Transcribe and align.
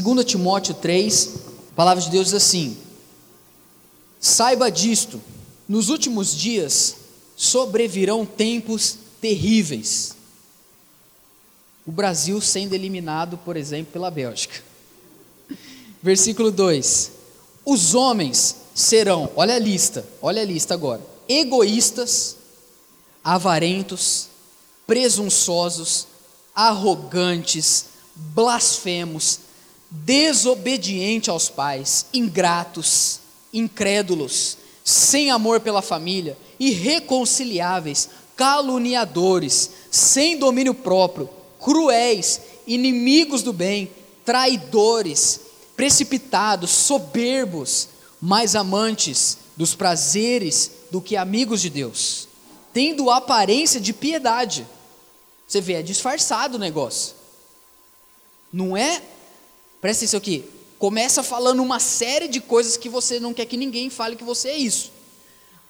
2 0.00 0.24
Timóteo 0.24 0.72
3, 0.72 1.30
a 1.70 1.74
palavra 1.74 2.02
de 2.02 2.08
Deus 2.08 2.28
diz 2.28 2.34
assim: 2.34 2.78
Saiba 4.18 4.70
disto, 4.70 5.20
nos 5.68 5.90
últimos 5.90 6.34
dias 6.34 6.96
sobrevirão 7.36 8.24
tempos 8.24 8.96
terríveis. 9.20 10.16
O 11.86 11.92
Brasil 11.92 12.40
sendo 12.40 12.72
eliminado, 12.72 13.36
por 13.36 13.54
exemplo, 13.54 13.92
pela 13.92 14.10
Bélgica. 14.10 14.62
Versículo 16.02 16.50
2: 16.50 17.10
Os 17.62 17.94
homens 17.94 18.56
serão, 18.74 19.30
olha 19.36 19.56
a 19.56 19.58
lista, 19.58 20.06
olha 20.22 20.40
a 20.40 20.46
lista 20.46 20.72
agora: 20.72 21.02
egoístas, 21.28 22.36
avarentos, 23.22 24.28
presunçosos, 24.86 26.06
arrogantes, 26.54 27.86
blasfemos, 28.16 29.51
desobedientes 29.92 31.28
aos 31.28 31.50
pais, 31.50 32.06
ingratos, 32.14 33.20
incrédulos, 33.52 34.56
sem 34.82 35.30
amor 35.30 35.60
pela 35.60 35.82
família, 35.82 36.36
irreconciliáveis, 36.58 38.08
caluniadores, 38.34 39.70
sem 39.90 40.38
domínio 40.38 40.72
próprio, 40.72 41.28
cruéis, 41.60 42.40
inimigos 42.66 43.42
do 43.42 43.52
bem, 43.52 43.90
traidores, 44.24 45.40
precipitados, 45.76 46.70
soberbos, 46.70 47.88
mais 48.20 48.56
amantes 48.56 49.36
dos 49.56 49.74
prazeres 49.74 50.70
do 50.90 51.02
que 51.02 51.16
amigos 51.16 51.60
de 51.60 51.68
Deus, 51.68 52.28
tendo 52.72 53.10
aparência 53.10 53.78
de 53.78 53.92
piedade. 53.92 54.66
Você 55.46 55.60
vê, 55.60 55.74
é 55.74 55.82
disfarçado 55.82 56.56
o 56.56 56.60
negócio. 56.60 57.14
Não 58.50 58.74
é? 58.74 59.02
Presta 59.82 60.04
atenção 60.04 60.18
aqui. 60.18 60.48
Começa 60.78 61.24
falando 61.24 61.60
uma 61.60 61.80
série 61.80 62.28
de 62.28 62.40
coisas 62.40 62.76
que 62.76 62.88
você 62.88 63.18
não 63.18 63.34
quer 63.34 63.46
que 63.46 63.56
ninguém 63.56 63.90
fale 63.90 64.14
que 64.14 64.22
você 64.22 64.50
é 64.50 64.56
isso. 64.56 64.92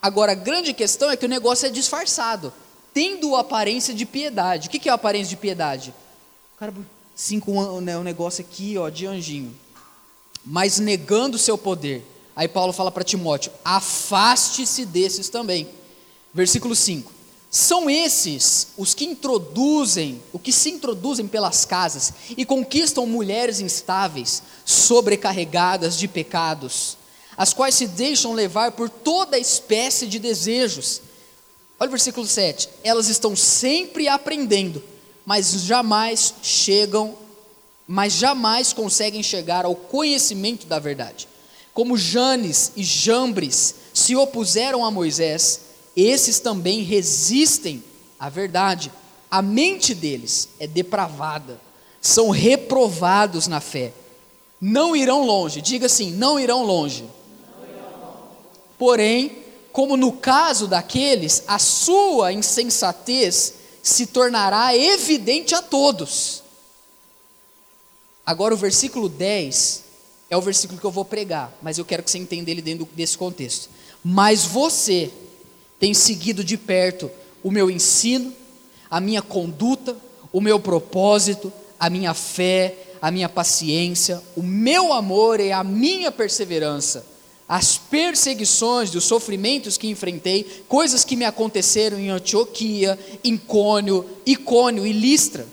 Agora, 0.03 0.33
a 0.33 0.35
grande 0.35 0.75
questão 0.75 1.11
é 1.11 1.17
que 1.17 1.25
o 1.25 1.29
negócio 1.29 1.67
é 1.67 1.71
disfarçado, 1.71 2.53
tendo 2.93 3.35
aparência 3.35 3.95
de 3.95 4.05
piedade. 4.05 4.69
O 4.69 4.71
que 4.71 4.87
é 4.87 4.93
a 4.93 4.97
aparência 4.97 5.31
de 5.31 5.37
piedade? 5.37 5.95
Cara, 6.59 6.75
cinco 7.15 7.81
né, 7.81 7.97
um 7.97 8.03
negócio 8.03 8.45
aqui, 8.45 8.77
ó, 8.77 8.91
de 8.91 9.07
anjinho. 9.07 9.57
Mas 10.45 10.79
negando 10.79 11.37
o 11.37 11.41
seu 11.41 11.57
poder. 11.57 12.05
Aí 12.37 12.49
Paulo 12.49 12.75
fala 12.75 12.91
para 12.91 13.05
Timóteo: 13.05 13.51
afaste-se 13.65 14.85
desses 14.85 15.31
também. 15.31 15.69
Versículo 16.35 16.77
5. 16.77 17.11
São 17.55 17.91
esses 17.91 18.69
os 18.79 18.95
que 18.95 19.05
introduzem, 19.05 20.23
o 20.33 20.39
que 20.39 20.51
se 20.51 20.71
introduzem 20.71 21.29
pelas 21.29 21.67
casas 21.67 22.11
e 22.35 22.47
conquistam 22.47 23.05
mulheres 23.05 23.61
instáveis, 23.61 24.43
sobrecarregadas 24.65 25.99
de 25.99 26.09
pecados, 26.09 26.97
as 27.37 27.53
quais 27.53 27.75
se 27.75 27.87
deixam 27.87 28.33
levar 28.33 28.73
por 28.73 28.89
toda 28.89 29.39
espécie 29.39 30.07
de 30.07 30.19
desejos. 30.19 31.03
Olha 31.79 31.89
o 31.89 31.91
versículo 31.91 32.27
7. 32.27 32.71
Elas 32.83 33.09
estão 33.09 33.37
sempre 33.37 34.09
aprendendo, 34.09 34.83
mas 35.27 35.53
jamais 35.65 36.33
chegam, 36.43 37.15
mas 37.87 38.15
jamais 38.15 38.73
conseguem 38.73 39.23
chegar 39.23 39.67
ao 39.67 39.77
conhecimento 39.77 40.67
da 40.67 40.79
verdade. 40.79 41.29
Como 41.75 41.99
Janes 41.99 42.73
e 42.75 42.83
Jambres 42.83 43.75
se 43.93 44.17
opuseram 44.17 44.87
a 44.87 44.91
Moisés, 44.91 45.72
esses 45.97 46.41
também 46.41 46.83
resistem 46.83 47.83
à 48.19 48.29
verdade. 48.29 48.93
A 49.31 49.43
mente 49.43 49.95
deles 49.95 50.49
é 50.59 50.67
depravada, 50.67 51.61
são 52.01 52.31
reprovados 52.31 53.47
na 53.47 53.61
fé. 53.61 53.93
Não 54.61 54.95
irão 54.95 55.25
longe, 55.25 55.61
diga 55.61 55.87
assim: 55.87 56.11
não 56.13 56.39
irão 56.39 56.65
longe. 56.65 57.05
Porém, 58.79 59.39
como 59.73 59.97
no 59.97 60.13
caso 60.13 60.67
daqueles, 60.67 61.45
a 61.47 61.59
sua 61.59 62.33
insensatez 62.33 63.55
se 63.83 64.07
tornará 64.07 64.77
evidente 64.77 65.55
a 65.55 65.63
todos. 65.63 66.43
Agora, 68.25 68.55
o 68.55 68.57
versículo 68.57 69.09
10 69.09 69.83
é 70.31 70.37
o 70.37 70.41
versículo 70.41 70.79
que 70.79 70.87
eu 70.87 70.91
vou 70.91 71.05
pregar, 71.05 71.53
mas 71.61 71.79
eu 71.79 71.85
quero 71.85 72.03
que 72.03 72.11
você 72.11 72.19
entenda 72.19 72.51
ele 72.51 72.63
dentro 72.63 72.89
desse 72.95 73.19
contexto. 73.19 73.69
Mas 74.05 74.45
você, 74.45 75.11
tem 75.83 75.93
seguido 75.93 76.45
de 76.45 76.57
perto 76.57 77.11
o 77.43 77.51
meu 77.51 77.69
ensino, 77.69 78.33
a 78.89 79.01
minha 79.01 79.21
conduta, 79.21 79.97
o 80.33 80.41
meu 80.41 80.61
propósito, 80.61 81.53
a 81.77 81.91
minha 81.91 82.15
fé, 82.15 82.77
a 83.03 83.11
minha 83.11 83.29
paciência, 83.29 84.23
o 84.37 84.45
meu 84.45 84.93
amor 84.93 85.41
e 85.41 85.51
a 85.51 85.65
minha 85.65 86.13
perseverança, 86.13 87.05
as 87.49 87.79
perseguições, 87.79 88.95
os 88.95 89.03
sofrimentos 89.03 89.77
que 89.77 89.89
enfrentei, 89.89 90.45
coisas 90.69 91.05
que 91.05 91.17
me 91.17 91.25
aconteceram 91.25 91.99
em 91.99 92.11
Antioquia, 92.11 92.97
Icônio, 93.25 94.07
Icônio 94.25 94.87
e 94.87 94.93
Listra. 94.93 95.45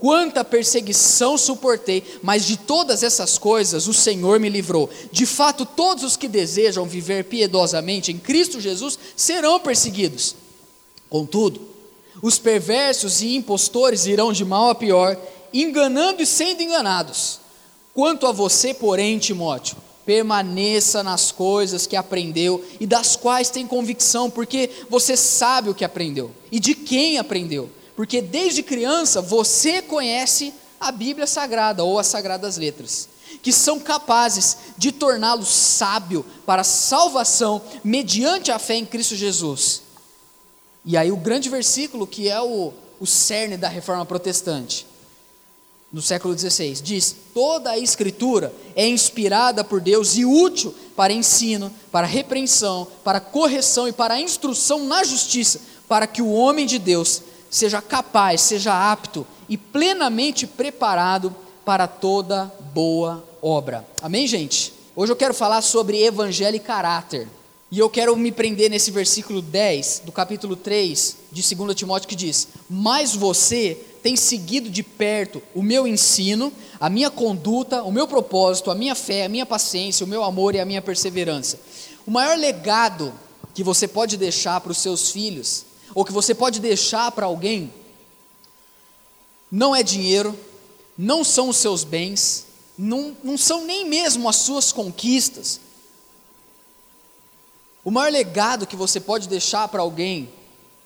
Quanta 0.00 0.42
perseguição 0.42 1.36
suportei, 1.36 2.02
mas 2.22 2.46
de 2.46 2.56
todas 2.56 3.02
essas 3.02 3.36
coisas 3.36 3.86
o 3.86 3.92
Senhor 3.92 4.40
me 4.40 4.48
livrou. 4.48 4.88
De 5.12 5.26
fato, 5.26 5.66
todos 5.66 6.02
os 6.02 6.16
que 6.16 6.26
desejam 6.26 6.86
viver 6.86 7.24
piedosamente 7.26 8.10
em 8.10 8.16
Cristo 8.16 8.58
Jesus 8.58 8.98
serão 9.14 9.60
perseguidos. 9.60 10.34
Contudo, 11.10 11.60
os 12.22 12.38
perversos 12.38 13.20
e 13.20 13.36
impostores 13.36 14.06
irão 14.06 14.32
de 14.32 14.42
mal 14.42 14.70
a 14.70 14.74
pior, 14.74 15.18
enganando 15.52 16.22
e 16.22 16.26
sendo 16.26 16.62
enganados. 16.62 17.38
Quanto 17.92 18.26
a 18.26 18.32
você, 18.32 18.72
porém, 18.72 19.18
Timóteo, 19.18 19.76
permaneça 20.06 21.02
nas 21.02 21.30
coisas 21.30 21.86
que 21.86 21.94
aprendeu 21.94 22.64
e 22.80 22.86
das 22.86 23.16
quais 23.16 23.50
tem 23.50 23.66
convicção, 23.66 24.30
porque 24.30 24.70
você 24.88 25.14
sabe 25.14 25.68
o 25.68 25.74
que 25.74 25.84
aprendeu 25.84 26.30
e 26.50 26.58
de 26.58 26.74
quem 26.74 27.18
aprendeu 27.18 27.68
porque 28.00 28.22
desde 28.22 28.62
criança 28.62 29.20
você 29.20 29.82
conhece 29.82 30.54
a 30.80 30.90
Bíblia 30.90 31.26
Sagrada 31.26 31.84
ou 31.84 31.98
as 31.98 32.06
Sagradas 32.06 32.56
Letras, 32.56 33.10
que 33.42 33.52
são 33.52 33.78
capazes 33.78 34.56
de 34.78 34.90
torná-lo 34.90 35.44
sábio 35.44 36.24
para 36.46 36.62
a 36.62 36.64
salvação 36.64 37.60
mediante 37.84 38.50
a 38.50 38.58
fé 38.58 38.76
em 38.76 38.86
Cristo 38.86 39.14
Jesus. 39.14 39.82
E 40.82 40.96
aí 40.96 41.12
o 41.12 41.16
grande 41.18 41.50
versículo 41.50 42.06
que 42.06 42.26
é 42.26 42.40
o, 42.40 42.72
o 42.98 43.06
cerne 43.06 43.58
da 43.58 43.68
reforma 43.68 44.06
protestante, 44.06 44.86
no 45.92 46.00
século 46.00 46.38
XVI, 46.38 46.72
diz: 46.80 47.14
toda 47.34 47.72
a 47.72 47.78
Escritura 47.78 48.50
é 48.74 48.88
inspirada 48.88 49.62
por 49.62 49.78
Deus 49.78 50.16
e 50.16 50.24
útil 50.24 50.74
para 50.96 51.12
ensino, 51.12 51.70
para 51.92 52.06
repreensão, 52.06 52.88
para 53.04 53.20
correção 53.20 53.86
e 53.86 53.92
para 53.92 54.18
instrução 54.18 54.86
na 54.86 55.04
justiça, 55.04 55.60
para 55.86 56.06
que 56.06 56.22
o 56.22 56.32
homem 56.32 56.64
de 56.64 56.78
Deus 56.78 57.28
seja 57.50 57.82
capaz, 57.82 58.40
seja 58.42 58.92
apto 58.92 59.26
e 59.48 59.56
plenamente 59.56 60.46
preparado 60.46 61.34
para 61.64 61.88
toda 61.88 62.50
boa 62.72 63.24
obra. 63.42 63.86
Amém, 64.00 64.26
gente? 64.26 64.72
Hoje 64.94 65.12
eu 65.12 65.16
quero 65.16 65.34
falar 65.34 65.60
sobre 65.60 66.02
evangelho 66.02 66.56
e 66.56 66.60
caráter. 66.60 67.26
E 67.72 67.78
eu 67.78 67.88
quero 67.88 68.16
me 68.16 68.32
prender 68.32 68.68
nesse 68.68 68.90
versículo 68.90 69.40
10 69.40 70.02
do 70.04 70.10
capítulo 70.10 70.56
3 70.56 71.16
de 71.30 71.54
2 71.54 71.74
Timóteo 71.74 72.08
que 72.08 72.16
diz: 72.16 72.48
Mas 72.68 73.14
você 73.14 73.78
tem 74.02 74.16
seguido 74.16 74.68
de 74.68 74.82
perto 74.82 75.40
o 75.54 75.62
meu 75.62 75.86
ensino, 75.86 76.52
a 76.80 76.90
minha 76.90 77.10
conduta, 77.10 77.82
o 77.84 77.92
meu 77.92 78.08
propósito, 78.08 78.70
a 78.70 78.74
minha 78.74 78.94
fé, 78.94 79.24
a 79.24 79.28
minha 79.28 79.46
paciência, 79.46 80.04
o 80.04 80.08
meu 80.08 80.24
amor 80.24 80.54
e 80.54 80.60
a 80.60 80.64
minha 80.64 80.82
perseverança. 80.82 81.60
O 82.04 82.10
maior 82.10 82.36
legado 82.36 83.12
que 83.54 83.62
você 83.62 83.86
pode 83.86 84.16
deixar 84.16 84.60
para 84.60 84.72
os 84.72 84.78
seus 84.78 85.10
filhos 85.10 85.69
ou 85.94 86.04
que 86.04 86.12
você 86.12 86.34
pode 86.34 86.60
deixar 86.60 87.10
para 87.12 87.26
alguém, 87.26 87.72
não 89.50 89.74
é 89.74 89.82
dinheiro, 89.82 90.38
não 90.96 91.24
são 91.24 91.48
os 91.48 91.56
seus 91.56 91.82
bens, 91.82 92.46
não, 92.78 93.16
não 93.22 93.36
são 93.36 93.64
nem 93.64 93.84
mesmo 93.88 94.28
as 94.28 94.36
suas 94.36 94.72
conquistas. 94.72 95.60
O 97.84 97.90
maior 97.90 98.12
legado 98.12 98.66
que 98.66 98.76
você 98.76 99.00
pode 99.00 99.28
deixar 99.28 99.66
para 99.68 99.82
alguém 99.82 100.30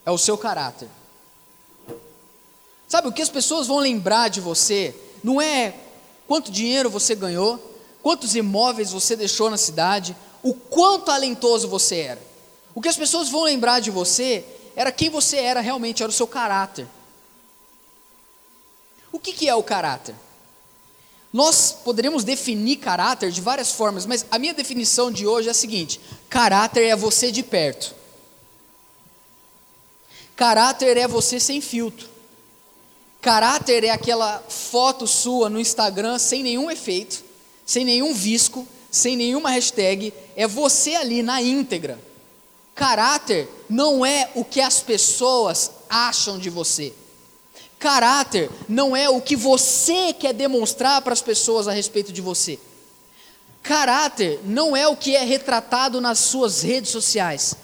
é 0.06 0.10
o 0.10 0.18
seu 0.18 0.38
caráter. 0.38 0.88
Sabe, 2.88 3.08
o 3.08 3.12
que 3.12 3.22
as 3.22 3.28
pessoas 3.28 3.66
vão 3.66 3.78
lembrar 3.78 4.28
de 4.28 4.40
você 4.40 4.94
não 5.22 5.40
é 5.40 5.74
quanto 6.28 6.52
dinheiro 6.52 6.88
você 6.88 7.14
ganhou, 7.14 7.58
quantos 8.02 8.34
imóveis 8.34 8.92
você 8.92 9.16
deixou 9.16 9.50
na 9.50 9.56
cidade, 9.56 10.16
o 10.42 10.54
quão 10.54 11.00
talentoso 11.00 11.66
você 11.66 11.96
era. 11.96 12.22
O 12.74 12.80
que 12.80 12.88
as 12.88 12.96
pessoas 12.96 13.28
vão 13.28 13.42
lembrar 13.42 13.80
de 13.80 13.90
você 13.90 14.44
era 14.76 14.92
quem 14.92 15.10
você 15.10 15.36
era 15.36 15.60
realmente, 15.60 16.02
era 16.02 16.10
o 16.10 16.14
seu 16.14 16.26
caráter. 16.26 16.86
O 19.12 19.18
que, 19.18 19.32
que 19.32 19.48
é 19.48 19.54
o 19.54 19.62
caráter? 19.62 20.14
Nós 21.32 21.72
poderíamos 21.84 22.22
definir 22.22 22.76
caráter 22.76 23.30
de 23.30 23.40
várias 23.40 23.72
formas, 23.72 24.06
mas 24.06 24.24
a 24.30 24.38
minha 24.38 24.54
definição 24.54 25.10
de 25.10 25.26
hoje 25.26 25.48
é 25.48 25.50
a 25.50 25.54
seguinte: 25.54 26.00
caráter 26.28 26.84
é 26.86 26.96
você 26.96 27.32
de 27.32 27.42
perto. 27.42 27.94
Caráter 30.36 30.96
é 30.96 31.06
você 31.06 31.38
sem 31.38 31.60
filtro. 31.60 32.08
Caráter 33.20 33.84
é 33.84 33.90
aquela 33.90 34.44
foto 34.48 35.06
sua 35.06 35.48
no 35.48 35.58
Instagram 35.58 36.18
sem 36.18 36.42
nenhum 36.42 36.70
efeito, 36.70 37.24
sem 37.64 37.84
nenhum 37.84 38.12
visco, 38.12 38.66
sem 38.90 39.16
nenhuma 39.16 39.50
hashtag, 39.50 40.12
é 40.36 40.46
você 40.46 40.94
ali 40.94 41.22
na 41.22 41.42
íntegra. 41.42 41.98
Caráter 42.74 43.48
não 43.68 44.04
é 44.04 44.30
o 44.34 44.44
que 44.44 44.60
as 44.60 44.80
pessoas 44.80 45.70
acham 45.88 46.38
de 46.38 46.50
você. 46.50 46.92
Caráter 47.78 48.50
não 48.68 48.96
é 48.96 49.08
o 49.08 49.20
que 49.20 49.36
você 49.36 50.12
quer 50.12 50.32
demonstrar 50.32 51.02
para 51.02 51.12
as 51.12 51.22
pessoas 51.22 51.68
a 51.68 51.72
respeito 51.72 52.12
de 52.12 52.20
você. 52.20 52.58
Caráter 53.62 54.40
não 54.44 54.76
é 54.76 54.88
o 54.88 54.96
que 54.96 55.14
é 55.14 55.24
retratado 55.24 56.00
nas 56.00 56.18
suas 56.18 56.62
redes 56.62 56.90
sociais. 56.90 57.54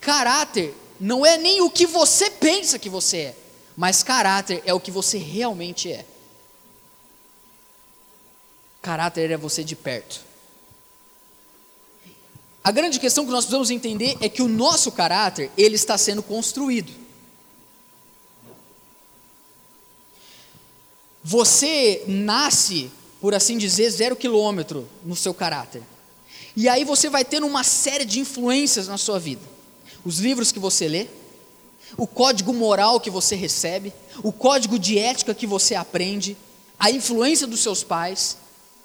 Caráter 0.00 0.74
não 1.00 1.24
é 1.24 1.36
nem 1.36 1.60
o 1.62 1.70
que 1.70 1.86
você 1.86 2.30
pensa 2.30 2.78
que 2.78 2.88
você 2.88 3.16
é, 3.16 3.36
mas 3.76 4.02
caráter 4.02 4.62
é 4.64 4.72
o 4.72 4.80
que 4.80 4.90
você 4.90 5.18
realmente 5.18 5.90
é. 5.90 6.04
Caráter 8.80 9.30
é 9.30 9.36
você 9.36 9.64
de 9.64 9.76
perto. 9.76 10.29
A 12.62 12.70
grande 12.70 13.00
questão 13.00 13.24
que 13.24 13.30
nós 13.30 13.44
precisamos 13.44 13.70
entender 13.70 14.16
é 14.20 14.28
que 14.28 14.42
o 14.42 14.48
nosso 14.48 14.92
caráter, 14.92 15.50
ele 15.56 15.76
está 15.76 15.96
sendo 15.96 16.22
construído. 16.22 16.92
Você 21.24 22.04
nasce, 22.06 22.90
por 23.20 23.34
assim 23.34 23.56
dizer, 23.56 23.90
zero 23.90 24.16
quilômetro 24.16 24.88
no 25.04 25.16
seu 25.16 25.32
caráter. 25.32 25.82
E 26.56 26.68
aí 26.68 26.84
você 26.84 27.08
vai 27.08 27.24
tendo 27.24 27.46
uma 27.46 27.64
série 27.64 28.04
de 28.04 28.20
influências 28.20 28.88
na 28.88 28.98
sua 28.98 29.18
vida. 29.18 29.42
Os 30.04 30.18
livros 30.18 30.52
que 30.52 30.58
você 30.58 30.88
lê, 30.88 31.06
o 31.96 32.06
código 32.06 32.52
moral 32.52 33.00
que 33.00 33.10
você 33.10 33.34
recebe, 33.34 33.92
o 34.22 34.32
código 34.32 34.78
de 34.78 34.98
ética 34.98 35.34
que 35.34 35.46
você 35.46 35.74
aprende, 35.74 36.36
a 36.78 36.90
influência 36.90 37.46
dos 37.46 37.60
seus 37.60 37.82
pais, 37.82 38.36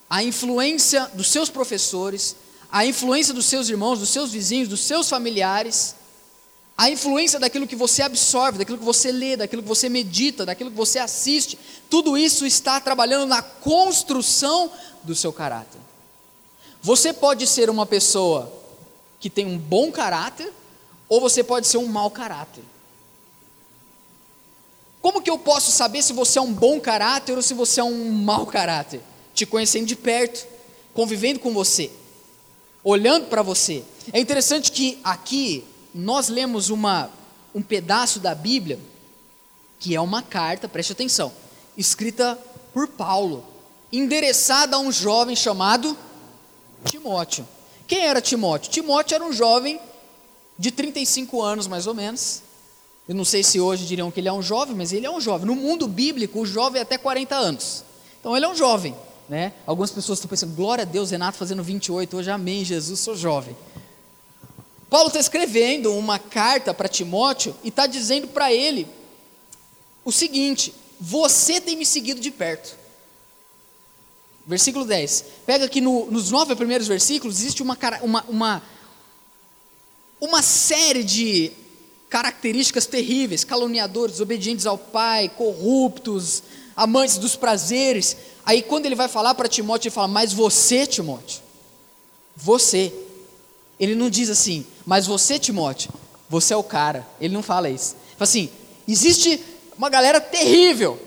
a 0.10 0.24
influência 0.24 1.10
dos 1.14 1.28
seus 1.30 1.50
professores, 1.50 2.36
a 2.76 2.86
influência 2.86 3.34
dos 3.34 3.46
seus 3.46 3.70
irmãos, 3.70 4.00
dos 4.00 4.10
seus 4.10 4.34
vizinhos, 4.34 4.68
dos 4.68 4.82
seus 4.82 5.08
familiares, 5.08 5.96
a 6.78 6.90
influência 6.90 7.40
daquilo 7.40 7.66
que 7.66 7.76
você 7.76 8.02
absorve, 8.02 8.58
daquilo 8.58 8.78
que 8.78 8.84
você 8.84 9.14
lê, 9.14 9.38
daquilo 9.38 9.62
que 9.62 9.68
você 9.68 9.88
medita, 9.88 10.46
daquilo 10.46 10.70
que 10.70 10.76
você 10.76 11.00
assiste, 11.00 11.58
tudo 11.90 12.18
isso 12.18 12.46
está 12.46 12.82
trabalhando 12.82 13.28
na 13.28 13.42
construção 13.42 14.70
do 15.04 15.16
seu 15.16 15.32
caráter. 15.32 15.80
Você 16.82 17.14
pode 17.14 17.48
ser 17.48 17.70
uma 17.70 17.86
pessoa 17.86 18.52
que 19.22 19.30
tem 19.30 19.46
um 19.46 19.58
bom 19.58 19.90
caráter, 19.90 20.52
ou 21.08 21.22
você 21.22 21.42
pode 21.46 21.68
ser 21.68 21.78
um 21.78 21.88
mau 21.88 22.12
caráter. 22.12 22.64
Como 25.02 25.22
que 25.22 25.30
eu 25.30 25.40
posso 25.40 25.72
saber 25.72 26.02
se 26.02 26.12
você 26.12 26.40
é 26.40 26.42
um 26.42 26.52
bom 26.52 26.78
caráter 26.82 27.38
ou 27.38 27.42
se 27.42 27.54
você 27.54 27.80
é 27.80 27.86
um 27.86 28.12
mau 28.12 28.46
caráter? 28.46 29.00
Te 29.34 29.46
conhecendo 29.46 29.86
de 29.86 29.96
perto, 29.96 30.46
convivendo 30.94 31.40
com 31.40 31.54
você, 31.54 31.90
olhando 32.86 33.26
para 33.26 33.42
você. 33.42 33.84
É 34.14 34.20
interessante 34.20 34.72
que 34.72 35.00
aqui 35.04 35.66
nós 35.94 36.30
lemos 36.30 36.70
uma, 36.70 37.10
um 37.54 37.62
pedaço 37.62 38.20
da 38.20 38.36
Bíblia, 38.36 38.80
que 39.80 39.96
é 39.96 40.00
uma 40.00 40.22
carta, 40.22 40.70
preste 40.70 40.94
atenção, 40.94 41.34
escrita 41.76 42.40
por 42.72 42.88
Paulo, 42.88 43.44
endereçada 43.92 44.76
a 44.76 44.80
um 44.80 44.92
jovem 44.92 45.36
chamado 45.36 45.98
Timóteo. 46.86 47.48
Quem 47.88 48.06
era 48.06 48.22
Timóteo? 48.22 48.70
Timóteo 48.70 49.16
era 49.16 49.24
um 49.24 49.34
jovem 49.34 49.80
de 50.58 50.70
35 50.72 51.42
anos, 51.42 51.68
mais 51.68 51.88
ou 51.88 51.94
menos. 51.94 52.44
Eu 53.08 53.16
não 53.16 53.26
sei 53.26 53.44
se 53.44 53.60
hoje 53.60 53.86
diriam 53.86 54.12
que 54.12 54.20
ele 54.20 54.28
é 54.28 54.34
um 54.34 54.42
jovem, 54.42 54.76
mas 54.76 54.94
ele 54.94 55.06
é 55.06 55.12
um 55.12 55.22
jovem. 55.22 55.48
No 55.48 55.56
mundo 55.56 55.88
bíblico, 55.88 56.40
o 56.40 56.46
jovem 56.46 56.80
é 56.80 56.84
até 56.84 56.98
40 56.98 57.36
anos. 57.36 57.84
Então 58.20 58.36
ele 58.36 58.46
é 58.46 58.50
um 58.50 58.56
jovem. 58.56 58.96
Né? 59.28 59.54
Algumas 59.66 59.92
pessoas 59.92 60.20
estão 60.20 60.30
pensando, 60.30 60.56
glória 60.56 60.84
a 60.84 60.86
Deus, 60.86 61.12
Renato 61.12 61.38
fazendo 61.38 61.64
28, 61.64 62.18
hoje 62.18 62.30
amém, 62.30 62.64
Jesus, 62.64 63.00
sou 63.00 63.16
jovem. 63.16 63.56
Paulo 64.90 65.08
está 65.08 65.20
escrevendo 65.20 65.94
uma 65.94 66.20
carta 66.20 66.74
para 66.74 66.88
Timóteo 66.88 67.56
e 67.64 67.70
está 67.70 67.88
dizendo 67.88 68.28
para 68.28 68.54
ele 68.54 68.88
o 70.04 70.12
seguinte: 70.12 70.74
você 71.00 71.60
tem 71.60 71.76
me 71.76 71.86
seguido 71.86 72.22
de 72.22 72.32
perto. 72.32 72.78
Versículo 74.46 74.86
10. 74.86 75.26
Pega 75.46 75.66
aqui 75.66 75.82
no, 75.82 76.10
nos 76.12 76.30
nove 76.30 76.56
primeiros 76.56 76.88
versículos, 76.88 77.40
existe 77.40 77.64
uma, 77.64 77.78
uma, 78.04 78.24
uma, 78.30 78.64
uma 80.22 80.42
série 80.44 81.04
de 81.04 81.52
características 82.10 82.86
terríveis: 82.86 83.44
caluniadores, 83.44 84.20
obedientes 84.20 84.68
ao 84.68 84.78
pai, 84.78 85.30
corruptos, 85.30 86.44
amantes 86.76 87.18
dos 87.18 87.36
prazeres. 87.36 88.18
Aí, 88.46 88.62
quando 88.62 88.86
ele 88.86 88.96
vai 88.96 89.08
falar 89.08 89.34
para 89.36 89.48
Timóteo, 89.48 89.88
ele 89.88 89.96
fala: 89.96 90.08
Mas 90.08 90.34
você, 90.34 90.86
Timóteo, 90.86 91.42
você 92.36 92.94
ele 93.80 93.96
não 93.96 94.10
diz 94.10 94.30
assim, 94.30 94.66
mas 94.86 95.06
você, 95.06 95.38
Timóteo, 95.38 95.92
você 96.30 96.54
é 96.54 96.58
o 96.58 96.64
cara. 96.64 97.08
Ele 97.20 97.34
não 97.34 97.44
fala 97.44 97.70
isso. 97.70 97.94
Ele 97.94 98.16
fala 98.18 98.24
assim: 98.24 98.50
existe 98.88 99.42
uma 99.78 99.90
galera 99.90 100.22
terrível 100.22 101.00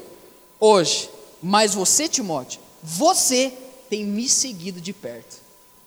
hoje, 0.60 1.08
mas 1.42 1.74
você, 1.74 2.08
Timóteo, 2.08 2.60
você 2.82 3.52
tem 3.88 4.04
me 4.04 4.28
seguido 4.28 4.80
de 4.80 4.92
perto. 4.92 5.38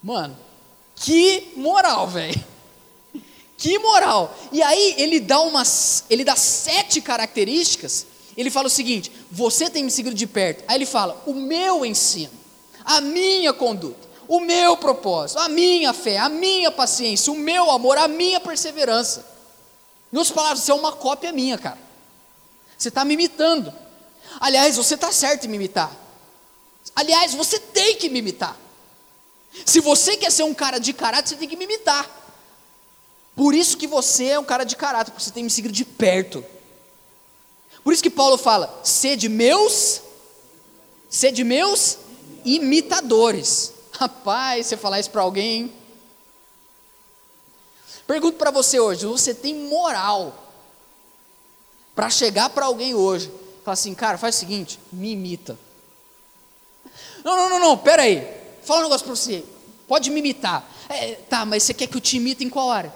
Mano, 0.01 0.36
que 0.95 1.54
moral, 1.56 2.07
velho. 2.07 2.51
Que 3.57 3.78
moral. 3.78 4.36
E 4.51 4.63
aí 4.63 4.95
ele 4.98 5.19
dá 5.19 5.39
umas, 5.42 6.04
ele 6.10 6.24
dá 6.24 6.36
sete 6.36 7.00
características. 7.00 8.07
Ele 8.36 8.50
fala 8.50 8.66
o 8.66 8.72
seguinte: 8.72 9.12
você 9.31 9.69
tem 9.69 9.83
me 9.83 9.92
seguido 9.92 10.16
de 10.16 10.28
perto. 10.28 10.63
Aí 10.68 10.75
ele 10.78 10.86
fala: 10.86 11.22
o 11.25 11.33
meu 11.33 11.86
ensino, 11.86 12.33
a 12.83 13.01
minha 13.01 13.54
conduta 13.54 14.12
o 14.31 14.39
meu 14.39 14.78
propósito, 14.78 15.39
a 15.39 15.50
minha 15.50 15.92
fé, 15.92 16.18
a 16.18 16.30
minha 16.30 16.72
paciência, 16.72 17.33
o 17.33 17.36
meu 17.36 17.69
amor, 17.69 17.98
a 17.98 18.07
minha 18.07 18.39
perseverança. 18.39 19.25
Em 20.12 20.16
outras 20.16 20.33
palavras, 20.33 20.62
você 20.62 20.72
é 20.72 20.74
uma 20.74 20.94
cópia 20.94 21.33
minha, 21.33 21.57
cara. 21.57 21.78
Você 22.78 22.88
está 22.88 23.04
me 23.04 23.13
imitando. 23.16 23.74
Aliás, 24.39 24.78
você 24.78 24.95
está 24.95 25.12
certo 25.12 25.44
em 25.44 25.50
me 25.50 25.57
imitar. 25.57 25.94
Aliás, 26.95 27.33
você 27.33 27.60
tem 27.60 27.98
que 27.98 28.07
me 28.07 28.19
imitar. 28.19 28.57
Se 29.66 29.81
você 29.81 30.16
quer 30.16 30.31
ser 30.31 30.44
um 30.44 30.54
cara 30.54 30.80
de 30.80 30.94
caráter, 30.94 31.31
você 31.31 31.36
tem 31.36 31.50
que 31.50 31.57
me 31.57 31.66
imitar. 31.66 32.10
Por 33.36 33.54
isso 33.54 33.75
que 33.75 33.86
você 33.86 34.28
é 34.28 34.39
um 34.39 34.45
cara 34.45 34.63
de 34.63 34.78
caráter, 34.78 35.12
porque 35.12 35.25
você 35.25 35.31
tem 35.31 35.44
me 35.44 35.50
seguido 35.50 35.74
de 35.74 35.83
perto. 35.83 36.42
Por 37.83 37.94
isso 37.94 38.04
que 38.04 38.10
Paulo 38.10 38.38
fala: 38.38 38.81
sede 38.83 39.30
meus, 39.30 40.01
sede 41.10 41.44
meus 41.44 41.98
imitadores. 42.45 43.74
Rapaz, 43.92 44.68
você 44.68 44.78
falar 44.78 45.00
isso 45.00 45.12
para 45.12 45.22
alguém. 45.22 45.73
Pergunto 48.07 48.38
para 48.38 48.52
você 48.52 48.80
hoje: 48.80 49.06
você 49.06 49.33
tem 49.33 49.54
moral 49.54 50.33
para 51.95 52.09
chegar 52.09 52.50
para 52.50 52.66
alguém 52.66 52.95
hoje 52.95 53.31
falar 53.64 53.73
assim, 53.73 53.94
cara, 53.94 54.18
faz 54.18 54.35
o 54.35 54.40
seguinte, 54.40 54.80
me 54.92 55.11
imita. 55.11 55.57
Não, 57.23 57.35
não, 57.35 57.50
não, 57.50 57.59
não, 57.59 57.78
pera 57.78 58.04
aí. 58.04 58.28
Fala 58.64 58.81
um 58.81 58.83
negócio 58.83 59.06
para 59.06 59.16
você. 59.16 59.44
Pode 59.88 60.09
me 60.09 60.19
imitar. 60.19 60.69
É, 60.90 61.14
tá, 61.30 61.45
mas 61.45 61.64
você 61.64 61.73
quer 61.73 61.88
que 61.88 61.95
eu 61.95 62.02
te 62.02 62.18
imite 62.18 62.44
em 62.44 62.50
qual 62.50 62.71
área? 62.71 62.94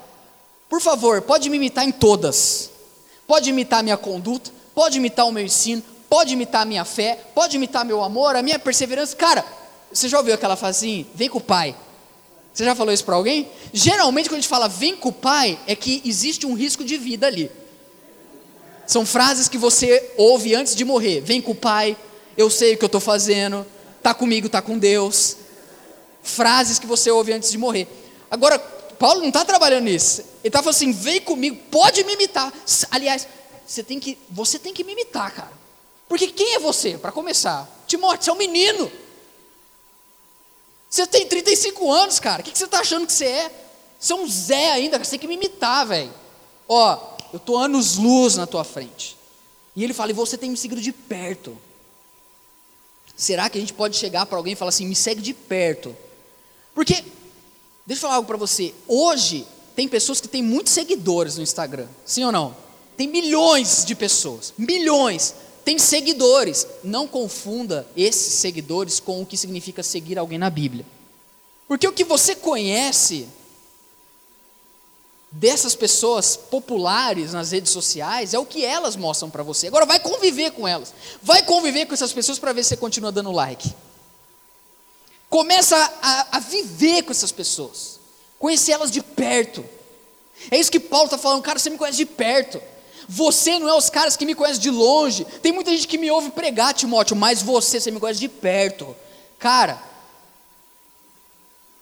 Por 0.67 0.81
favor, 0.81 1.21
pode 1.21 1.49
me 1.49 1.57
imitar 1.57 1.85
em 1.85 1.91
todas. 1.91 2.71
Pode 3.27 3.49
imitar 3.49 3.79
a 3.79 3.83
minha 3.83 3.97
conduta, 3.97 4.51
pode 4.75 4.97
imitar 4.97 5.25
o 5.25 5.31
meu 5.31 5.43
ensino, 5.43 5.81
pode 6.09 6.33
imitar 6.33 6.61
a 6.61 6.65
minha 6.65 6.85
fé, 6.85 7.17
pode 7.33 7.55
imitar 7.55 7.85
meu 7.85 8.03
amor, 8.03 8.35
a 8.35 8.43
minha 8.43 8.59
perseverança. 8.59 9.15
Cara, 9.15 9.43
você 9.91 10.09
já 10.09 10.17
ouviu 10.17 10.33
aquela 10.33 10.57
frase 10.57 10.85
assim, 10.85 11.05
vem 11.15 11.29
com 11.29 11.37
o 11.37 11.41
pai? 11.41 11.75
Você 12.53 12.63
já 12.63 12.75
falou 12.75 12.93
isso 12.93 13.03
para 13.03 13.15
alguém? 13.15 13.49
Geralmente, 13.73 14.29
quando 14.29 14.37
a 14.37 14.41
gente 14.41 14.49
fala 14.49 14.67
vem 14.67 14.95
com 14.95 15.09
o 15.09 15.13
pai, 15.13 15.57
é 15.65 15.75
que 15.75 16.01
existe 16.05 16.45
um 16.45 16.53
risco 16.53 16.83
de 16.83 16.97
vida 16.97 17.25
ali. 17.27 17.49
São 18.85 19.05
frases 19.05 19.49
que 19.49 19.57
você 19.57 20.11
ouve 20.15 20.53
antes 20.53 20.75
de 20.75 20.85
morrer. 20.85 21.21
Vem 21.21 21.41
com 21.41 21.51
o 21.51 21.55
pai, 21.55 21.97
eu 22.37 22.49
sei 22.49 22.75
o 22.75 22.77
que 22.77 22.83
eu 22.83 22.87
estou 22.87 23.01
fazendo, 23.01 23.65
tá 24.03 24.13
comigo, 24.13 24.47
tá 24.47 24.61
com 24.61 24.77
Deus. 24.77 25.37
Frases 26.21 26.79
que 26.79 26.85
você 26.85 27.09
ouve 27.09 27.33
antes 27.33 27.51
de 27.51 27.57
morrer. 27.57 27.87
Agora, 28.29 28.57
Paulo 28.57 29.21
não 29.21 29.27
está 29.27 29.43
trabalhando 29.43 29.85
nisso. 29.85 30.21
Ele 30.21 30.49
está 30.49 30.59
falando 30.59 30.75
assim: 30.75 30.91
vem 30.91 31.21
comigo, 31.21 31.57
pode 31.69 32.03
me 32.03 32.13
imitar. 32.13 32.53
Aliás, 32.91 33.27
você 33.65 33.83
tem 33.83 33.99
que, 33.99 34.17
você 34.29 34.59
tem 34.59 34.73
que 34.73 34.83
me 34.83 34.93
imitar, 34.93 35.31
cara. 35.31 35.53
Porque 36.07 36.27
quem 36.27 36.55
é 36.55 36.59
você, 36.59 36.97
para 36.97 37.11
começar? 37.11 37.67
Timóteo, 37.87 38.23
você 38.23 38.29
é 38.29 38.33
um 38.33 38.37
menino. 38.37 38.91
Você 40.89 41.05
tem 41.07 41.27
35 41.27 41.91
anos, 41.91 42.19
cara. 42.19 42.41
O 42.41 42.45
que, 42.45 42.57
você 42.57 42.65
está 42.65 42.79
achando 42.79 43.07
que 43.07 43.13
você 43.13 43.25
é? 43.25 43.51
Você 43.99 44.13
é 44.13 44.15
um 44.15 44.27
Zé 44.27 44.71
ainda, 44.71 44.97
você 44.97 45.11
tem 45.11 45.19
que 45.19 45.27
me 45.27 45.35
imitar, 45.35 45.85
velho. 45.87 46.13
Ó, 46.67 47.15
eu 47.33 47.37
estou 47.37 47.57
anos 47.57 47.97
luz 47.97 48.35
na 48.35 48.45
tua 48.45 48.63
frente. 48.63 49.17
E 49.75 49.83
ele 49.83 49.93
fala, 49.93 50.11
e 50.11 50.13
você 50.13 50.37
tem 50.37 50.49
me 50.49 50.57
seguido 50.57 50.79
de 50.79 50.91
perto. 50.91 51.57
Será 53.15 53.49
que 53.49 53.57
a 53.57 53.61
gente 53.61 53.73
pode 53.73 53.97
chegar 53.97 54.25
para 54.25 54.37
alguém 54.37 54.53
e 54.53 54.55
falar 54.55 54.69
assim, 54.69 54.85
me 54.85 54.95
segue 54.95 55.21
de 55.21 55.33
perto? 55.33 55.95
Porque, 56.73 56.93
deixa 57.85 57.99
eu 57.99 58.01
falar 58.01 58.15
algo 58.15 58.27
para 58.27 58.37
você. 58.37 58.73
Hoje, 58.87 59.47
tem 59.75 59.87
pessoas 59.87 60.21
que 60.21 60.27
têm 60.27 60.43
muitos 60.43 60.73
seguidores 60.73 61.35
no 61.35 61.43
Instagram. 61.43 61.87
Sim 62.05 62.25
ou 62.25 62.31
não? 62.31 62.55
Tem 62.95 63.07
milhões 63.07 63.83
de 63.85 63.95
pessoas. 63.95 64.53
Milhões. 64.57 65.35
tem 65.63 65.79
seguidores. 65.79 66.67
Não 66.83 67.07
confunda 67.07 67.87
esses 67.97 68.33
seguidores 68.35 68.99
com 68.99 69.21
o 69.21 69.25
que 69.25 69.35
significa 69.35 69.81
seguir 69.81 70.17
alguém 70.17 70.37
na 70.37 70.49
Bíblia. 70.49 70.85
Porque 71.67 71.87
o 71.87 71.91
que 71.91 72.03
você 72.03 72.35
conhece 72.35 73.27
dessas 75.31 75.75
pessoas 75.75 76.37
populares 76.37 77.33
nas 77.33 77.51
redes 77.51 77.71
sociais 77.71 78.33
é 78.33 78.39
o 78.39 78.45
que 78.45 78.63
elas 78.63 78.95
mostram 78.95 79.29
para 79.29 79.43
você. 79.43 79.67
Agora 79.67 79.85
vai 79.85 79.99
conviver 79.99 80.51
com 80.51 80.67
elas. 80.67 80.93
Vai 81.21 81.43
conviver 81.43 81.85
com 81.85 81.93
essas 81.93 82.13
pessoas 82.13 82.39
para 82.39 82.53
ver 82.53 82.63
se 82.63 82.69
você 82.69 82.77
continua 82.77 83.11
dando 83.11 83.31
like. 83.31 83.73
Começa 85.29 85.75
a, 86.01 86.37
a 86.37 86.39
viver 86.39 87.03
com 87.03 87.11
essas 87.11 87.31
pessoas. 87.31 87.99
Conhecer 88.39 88.73
elas 88.73 88.91
de 88.91 89.01
perto. 89.01 89.65
É 90.51 90.57
isso 90.57 90.71
que 90.71 90.79
Paulo 90.79 91.05
está 91.05 91.17
falando, 91.17 91.41
cara, 91.41 91.59
você 91.59 91.69
me 91.69 91.77
conhece 91.77 91.97
de 91.97 92.05
perto. 92.05 92.61
Você 93.07 93.59
não 93.59 93.69
é 93.69 93.73
os 93.75 93.89
caras 93.89 94.17
que 94.17 94.25
me 94.25 94.35
conhecem 94.35 94.61
de 94.61 94.69
longe. 94.69 95.25
Tem 95.41 95.51
muita 95.51 95.71
gente 95.71 95.87
que 95.87 95.97
me 95.97 96.09
ouve 96.09 96.31
pregar, 96.31 96.73
Timóteo, 96.73 97.15
mas 97.15 97.41
você, 97.41 97.79
você 97.79 97.91
me 97.91 97.99
conhece 97.99 98.19
de 98.19 98.29
perto. 98.29 98.95
Cara, 99.37 99.81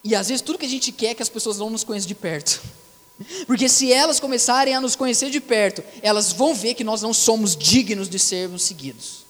e 0.04 0.16
às 0.16 0.28
vezes 0.28 0.42
tudo 0.42 0.60
que 0.60 0.66
a 0.66 0.70
gente 0.70 0.92
quer 0.92 1.08
é 1.08 1.14
que 1.14 1.24
as 1.24 1.30
pessoas 1.30 1.58
não 1.58 1.70
nos 1.70 1.84
conheçam 1.84 2.08
de 2.08 2.16
perto. 2.16 2.62
Porque 3.48 3.70
se 3.70 3.92
elas 3.92 4.20
começarem 4.20 4.76
a 4.76 4.82
nos 4.82 4.96
conhecer 4.96 5.30
de 5.30 5.40
perto, 5.40 5.84
elas 6.02 6.32
vão 6.32 6.54
ver 6.54 6.74
que 6.74 6.84
nós 6.84 7.02
não 7.02 7.14
somos 7.14 7.56
dignos 7.56 8.10
de 8.10 8.20
sermos 8.20 8.64
seguidos. 8.64 9.24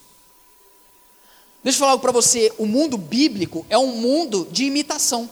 Deixa 1.64 1.78
eu 1.78 1.80
falar 1.80 1.92
algo 1.92 2.02
para 2.02 2.12
você: 2.12 2.52
o 2.58 2.66
mundo 2.66 2.98
bíblico 2.98 3.66
é 3.70 3.78
um 3.78 3.96
mundo 3.96 4.48
de 4.52 4.66
imitação. 4.66 5.30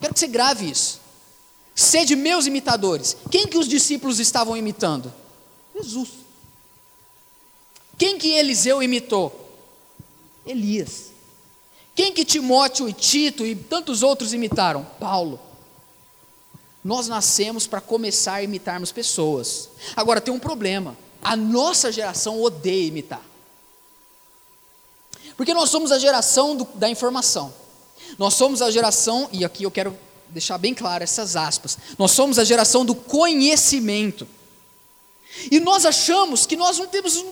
Quero 0.00 0.14
que 0.14 0.20
você 0.20 0.26
grave 0.26 0.70
isso. 0.70 1.00
Sede 1.74 2.16
meus 2.16 2.46
imitadores. 2.46 3.16
Quem 3.30 3.46
que 3.46 3.58
os 3.58 3.68
discípulos 3.68 4.18
estavam 4.18 4.56
imitando? 4.56 5.12
Jesus. 5.82 6.08
Quem 7.98 8.18
que 8.18 8.28
Eliseu 8.28 8.82
imitou? 8.82 9.48
Elias. 10.46 11.10
Quem 11.94 12.12
que 12.12 12.24
Timóteo 12.24 12.88
e 12.88 12.92
Tito 12.92 13.44
e 13.44 13.54
tantos 13.54 14.02
outros 14.02 14.32
imitaram? 14.32 14.84
Paulo. 14.98 15.38
Nós 16.82 17.08
nascemos 17.08 17.66
para 17.66 17.80
começar 17.80 18.34
a 18.34 18.42
imitarmos 18.42 18.90
pessoas. 18.90 19.68
Agora 19.94 20.20
tem 20.20 20.32
um 20.32 20.38
problema. 20.38 20.96
A 21.22 21.36
nossa 21.36 21.92
geração 21.92 22.40
odeia 22.40 22.86
imitar. 22.86 23.22
Porque 25.36 25.52
nós 25.52 25.68
somos 25.68 25.92
a 25.92 25.98
geração 25.98 26.56
do, 26.56 26.64
da 26.74 26.88
informação. 26.88 27.52
Nós 28.18 28.34
somos 28.34 28.62
a 28.62 28.70
geração, 28.70 29.28
e 29.32 29.44
aqui 29.44 29.64
eu 29.64 29.70
quero 29.70 29.96
deixar 30.30 30.58
bem 30.58 30.74
claro 30.74 31.04
essas 31.04 31.36
aspas. 31.36 31.76
Nós 31.98 32.12
somos 32.12 32.38
a 32.38 32.44
geração 32.44 32.84
do 32.84 32.94
conhecimento. 32.94 34.26
E 35.50 35.60
nós 35.60 35.86
achamos 35.86 36.46
que 36.46 36.56
nós 36.56 36.78
não 36.78 36.86
temos 36.86 37.24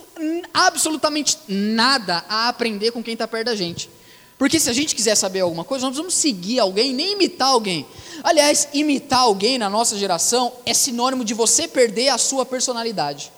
absolutamente 0.55 1.37
nada 1.49 2.25
a 2.29 2.49
aprender 2.49 2.93
com 2.93 3.03
quem 3.03 3.15
está 3.15 3.27
perto 3.27 3.47
da 3.47 3.57
gente. 3.57 3.91
Porque 4.39 4.61
se 4.61 4.71
a 4.71 4.73
gente 4.73 4.95
quiser 4.95 5.17
saber 5.17 5.41
alguma 5.41 5.65
coisa, 5.65 5.87
nós 5.87 5.97
vamos 5.97 6.15
seguir 6.15 6.61
alguém, 6.61 6.95
nem 6.95 7.13
imitar 7.13 7.49
alguém. 7.49 7.85
Aliás, 8.23 8.69
imitar 8.73 9.21
alguém 9.21 9.59
na 9.59 9.69
nossa 9.69 9.99
geração 9.99 10.53
é 10.65 10.73
sinônimo 10.73 11.25
de 11.25 11.35
você 11.35 11.67
perder 11.67 12.11
a 12.11 12.19
sua 12.19 12.47
personalidade. 12.47 13.33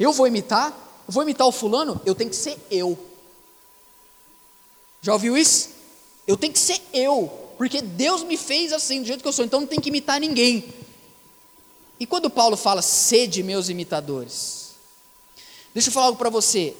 Eu 0.00 0.14
vou 0.14 0.26
imitar, 0.26 1.04
vou 1.06 1.22
imitar 1.22 1.46
o 1.46 1.52
fulano, 1.52 2.00
eu 2.06 2.14
tenho 2.14 2.30
que 2.30 2.36
ser 2.36 2.56
eu. 2.70 2.98
Já 5.02 5.12
ouviu 5.12 5.36
isso? 5.36 5.70
Eu 6.26 6.38
tenho 6.38 6.52
que 6.52 6.58
ser 6.58 6.80
eu, 6.92 7.30
porque 7.58 7.82
Deus 7.82 8.22
me 8.22 8.36
fez 8.38 8.72
assim, 8.72 9.02
do 9.02 9.06
jeito 9.06 9.22
que 9.22 9.28
eu 9.28 9.32
sou, 9.32 9.44
então 9.44 9.60
não 9.60 9.66
tem 9.66 9.78
que 9.78 9.90
imitar 9.90 10.18
ninguém. 10.18 10.64
E 11.98 12.06
quando 12.06 12.28
Paulo 12.28 12.56
fala, 12.56 12.82
sede 12.82 13.42
meus 13.42 13.68
imitadores, 13.68 14.72
deixa 15.72 15.88
eu 15.88 15.92
falar 15.92 16.06
algo 16.06 16.18
para 16.18 16.30
você. 16.30 16.76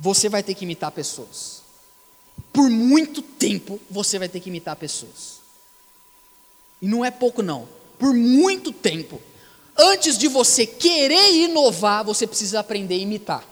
você 0.00 0.30
vai 0.30 0.42
ter 0.42 0.54
que 0.54 0.64
imitar 0.64 0.90
pessoas. 0.90 1.60
Por 2.50 2.70
muito 2.70 3.20
tempo 3.20 3.78
você 3.90 4.18
vai 4.18 4.30
ter 4.30 4.40
que 4.40 4.48
imitar 4.48 4.74
pessoas. 4.74 5.40
E 6.80 6.88
não 6.88 7.04
é 7.04 7.10
pouco, 7.10 7.42
não. 7.42 7.68
Por 7.98 8.14
muito 8.14 8.72
tempo. 8.72 9.20
Antes 9.76 10.16
de 10.16 10.26
você 10.26 10.66
querer 10.66 11.34
inovar, 11.34 12.02
você 12.02 12.26
precisa 12.26 12.60
aprender 12.60 12.94
a 12.94 12.98
imitar. 12.98 13.44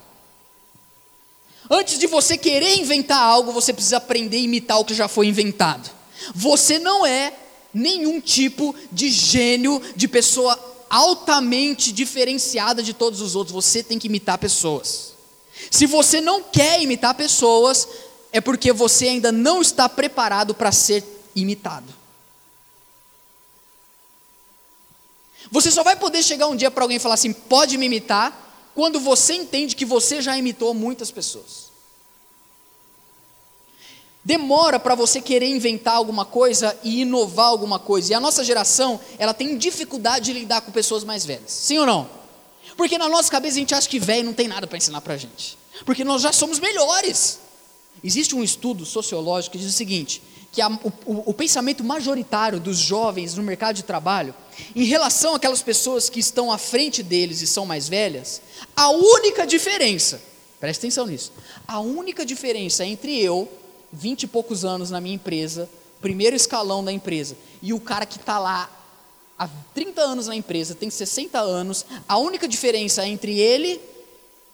Antes 1.71 1.99
de 1.99 2.07
você 2.07 2.39
querer 2.39 2.79
inventar 2.79 3.23
algo, 3.23 3.53
você 3.53 3.75
precisa 3.75 3.99
aprender 3.99 4.39
a 4.39 4.41
imitar 4.41 4.81
o 4.81 4.85
que 4.87 4.95
já 4.95 5.07
foi 5.07 5.27
inventado. 5.27 5.91
Você 6.35 6.79
não 6.79 7.05
é 7.05 7.35
nenhum 7.73 8.21
tipo 8.21 8.75
de 8.91 9.11
gênio, 9.11 9.81
de 9.95 10.09
pessoa 10.09 10.59
altamente 10.89 11.93
diferenciada 11.93 12.83
de 12.83 12.93
todos 12.93 13.21
os 13.21 13.35
outros. 13.35 13.55
Você 13.55 13.83
tem 13.83 13.99
que 13.99 14.07
imitar 14.07 14.39
pessoas. 14.39 15.15
Se 15.71 15.87
você 15.87 16.21
não 16.21 16.43
quer 16.43 16.81
imitar 16.81 17.15
pessoas, 17.15 17.89
é 18.33 18.41
porque 18.41 18.73
você 18.73 19.09
ainda 19.09 19.33
não 19.33 19.61
está 19.61 19.89
preparado 19.89 20.55
para 20.55 20.73
ser 20.73 21.05
imitado. 21.35 21.99
Você 25.51 25.71
só 25.71 25.83
vai 25.83 25.97
poder 25.97 26.23
chegar 26.23 26.47
um 26.47 26.57
dia 26.57 26.71
para 26.71 26.85
alguém 26.85 26.99
e 26.99 27.01
falar 27.01 27.15
assim: 27.15 27.33
pode 27.33 27.77
me 27.79 27.87
imitar, 27.87 28.71
quando 28.75 29.01
você 29.01 29.35
entende 29.35 29.75
que 29.75 29.85
você 29.85 30.21
já 30.21 30.37
imitou 30.37 30.75
muitas 30.75 31.11
pessoas. 31.11 31.68
Demora 34.25 34.79
para 34.79 34.95
você 34.95 35.21
querer 35.21 35.49
inventar 35.49 35.97
alguma 35.97 36.25
coisa 36.25 36.77
e 36.83 37.03
inovar 37.03 37.47
alguma 37.47 37.79
coisa. 37.79 38.13
E 38.13 38.15
a 38.15 38.21
nossa 38.21 38.45
geração, 38.45 39.01
ela 39.19 39.33
tem 39.33 39.57
dificuldade 39.57 40.27
de 40.27 40.39
lidar 40.39 40.61
com 40.61 40.71
pessoas 40.71 41.05
mais 41.05 41.25
velhas. 41.25 41.51
Sim 41.51 41.79
ou 41.79 41.87
não? 41.87 42.11
Porque 42.77 42.99
na 42.99 43.09
nossa 43.09 43.31
cabeça 43.31 43.57
a 43.57 43.61
gente 43.61 43.75
acha 43.75 43.89
que 43.89 43.99
velho 43.99 44.25
não 44.25 44.35
tem 44.35 44.47
nada 44.47 44.67
para 44.67 44.77
ensinar 44.77 45.01
para 45.01 45.15
a 45.15 45.17
gente. 45.17 45.59
Porque 45.85 46.05
nós 46.05 46.23
já 46.23 46.33
somos 46.33 46.59
melhores. 46.59 47.39
Existe 48.03 48.35
um 48.35 48.43
estudo 48.43 48.85
sociológico 48.85 49.53
que 49.53 49.59
diz 49.59 49.69
o 49.69 49.77
seguinte: 49.77 50.23
que 50.53 50.63
a, 50.63 50.69
o, 50.69 50.93
o, 51.31 51.35
pensamento 51.35 51.85
majoritário 51.85 52.61
dos 52.61 52.79
jovens 52.79 53.35
no 53.35 53.43
mercado 53.43 53.77
de 53.77 53.83
trabalho, 53.83 54.35
em 54.75 54.85
relação 54.85 55.35
àquelas 55.35 55.63
pessoas 55.63 56.09
que 56.09 56.21
estão 56.21 56.51
à 56.51 56.59
frente 56.59 57.03
deles 57.03 57.43
e 57.43 57.47
são 57.47 57.67
mais 57.67 57.89
velhas, 57.89 58.41
a 58.75 58.89
única 58.91 59.47
diferença, 59.47 60.23
preste 60.59 60.81
atenção 60.81 61.07
nisso, 61.07 61.33
a 61.67 61.81
única 61.81 62.25
diferença 62.25 62.85
entre 62.85 63.19
eu, 63.21 63.49
vinte 63.92 64.25
e 64.25 64.26
poucos 64.26 64.64
anos 64.64 64.90
na 64.90 65.00
minha 65.00 65.14
empresa, 65.14 65.68
primeiro 66.00 66.37
escalão 66.37 66.85
da 66.85 66.92
empresa, 66.92 67.37
e 67.62 67.73
o 67.73 67.80
cara 67.80 68.07
que 68.07 68.18
está 68.18 68.38
lá 68.38 68.71
há 69.38 69.49
30 69.75 70.00
anos 70.00 70.26
na 70.26 70.35
empresa, 70.35 70.75
tem 70.75 70.90
60 70.90 71.38
anos, 71.38 71.87
a 72.09 72.18
única 72.18 72.49
diferença 72.49 73.07
entre 73.07 73.38
ele 73.38 73.80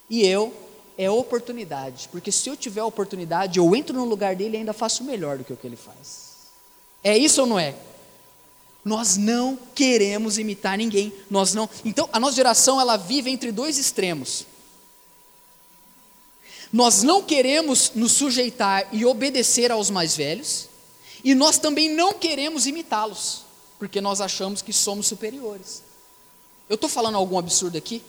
e 0.08 0.26
eu 0.26 0.52
é 0.96 1.10
oportunidade. 1.10 2.08
Porque 2.10 2.30
se 2.30 2.48
eu 2.48 2.56
tiver 2.56 2.82
oportunidade, 2.82 3.58
eu 3.58 3.74
entro 3.74 3.94
no 3.94 4.04
lugar 4.04 4.36
dele 4.36 4.56
e 4.56 4.58
ainda 4.58 4.72
faço 4.72 5.02
melhor 5.04 5.38
do 5.38 5.44
que 5.44 5.52
o 5.52 5.56
que 5.56 5.66
ele 5.66 5.76
faz. 5.76 6.24
É 7.02 7.16
isso 7.16 7.40
ou 7.40 7.46
não 7.46 7.58
é? 7.58 7.74
Nós 8.84 9.16
não 9.16 9.58
queremos 9.74 10.38
imitar 10.38 10.76
ninguém. 10.76 11.12
Nós 11.30 11.54
não. 11.54 11.68
Então, 11.84 12.08
a 12.12 12.20
nossa 12.20 12.36
geração 12.36 12.80
ela 12.80 12.96
vive 12.96 13.30
entre 13.30 13.50
dois 13.50 13.78
extremos. 13.78 14.46
Nós 16.74 17.04
não 17.04 17.22
queremos 17.22 17.92
nos 17.94 18.10
sujeitar 18.10 18.88
e 18.90 19.06
obedecer 19.06 19.70
aos 19.70 19.90
mais 19.90 20.16
velhos, 20.16 20.68
e 21.22 21.32
nós 21.32 21.56
também 21.56 21.88
não 21.88 22.12
queremos 22.14 22.66
imitá-los 22.66 23.44
porque 23.78 24.00
nós 24.00 24.20
achamos 24.20 24.60
que 24.60 24.72
somos 24.72 25.06
superiores. 25.06 25.84
Eu 26.68 26.74
estou 26.74 26.90
falando 26.90 27.14
algum 27.14 27.38
absurdo 27.38 27.78
aqui? 27.78 28.02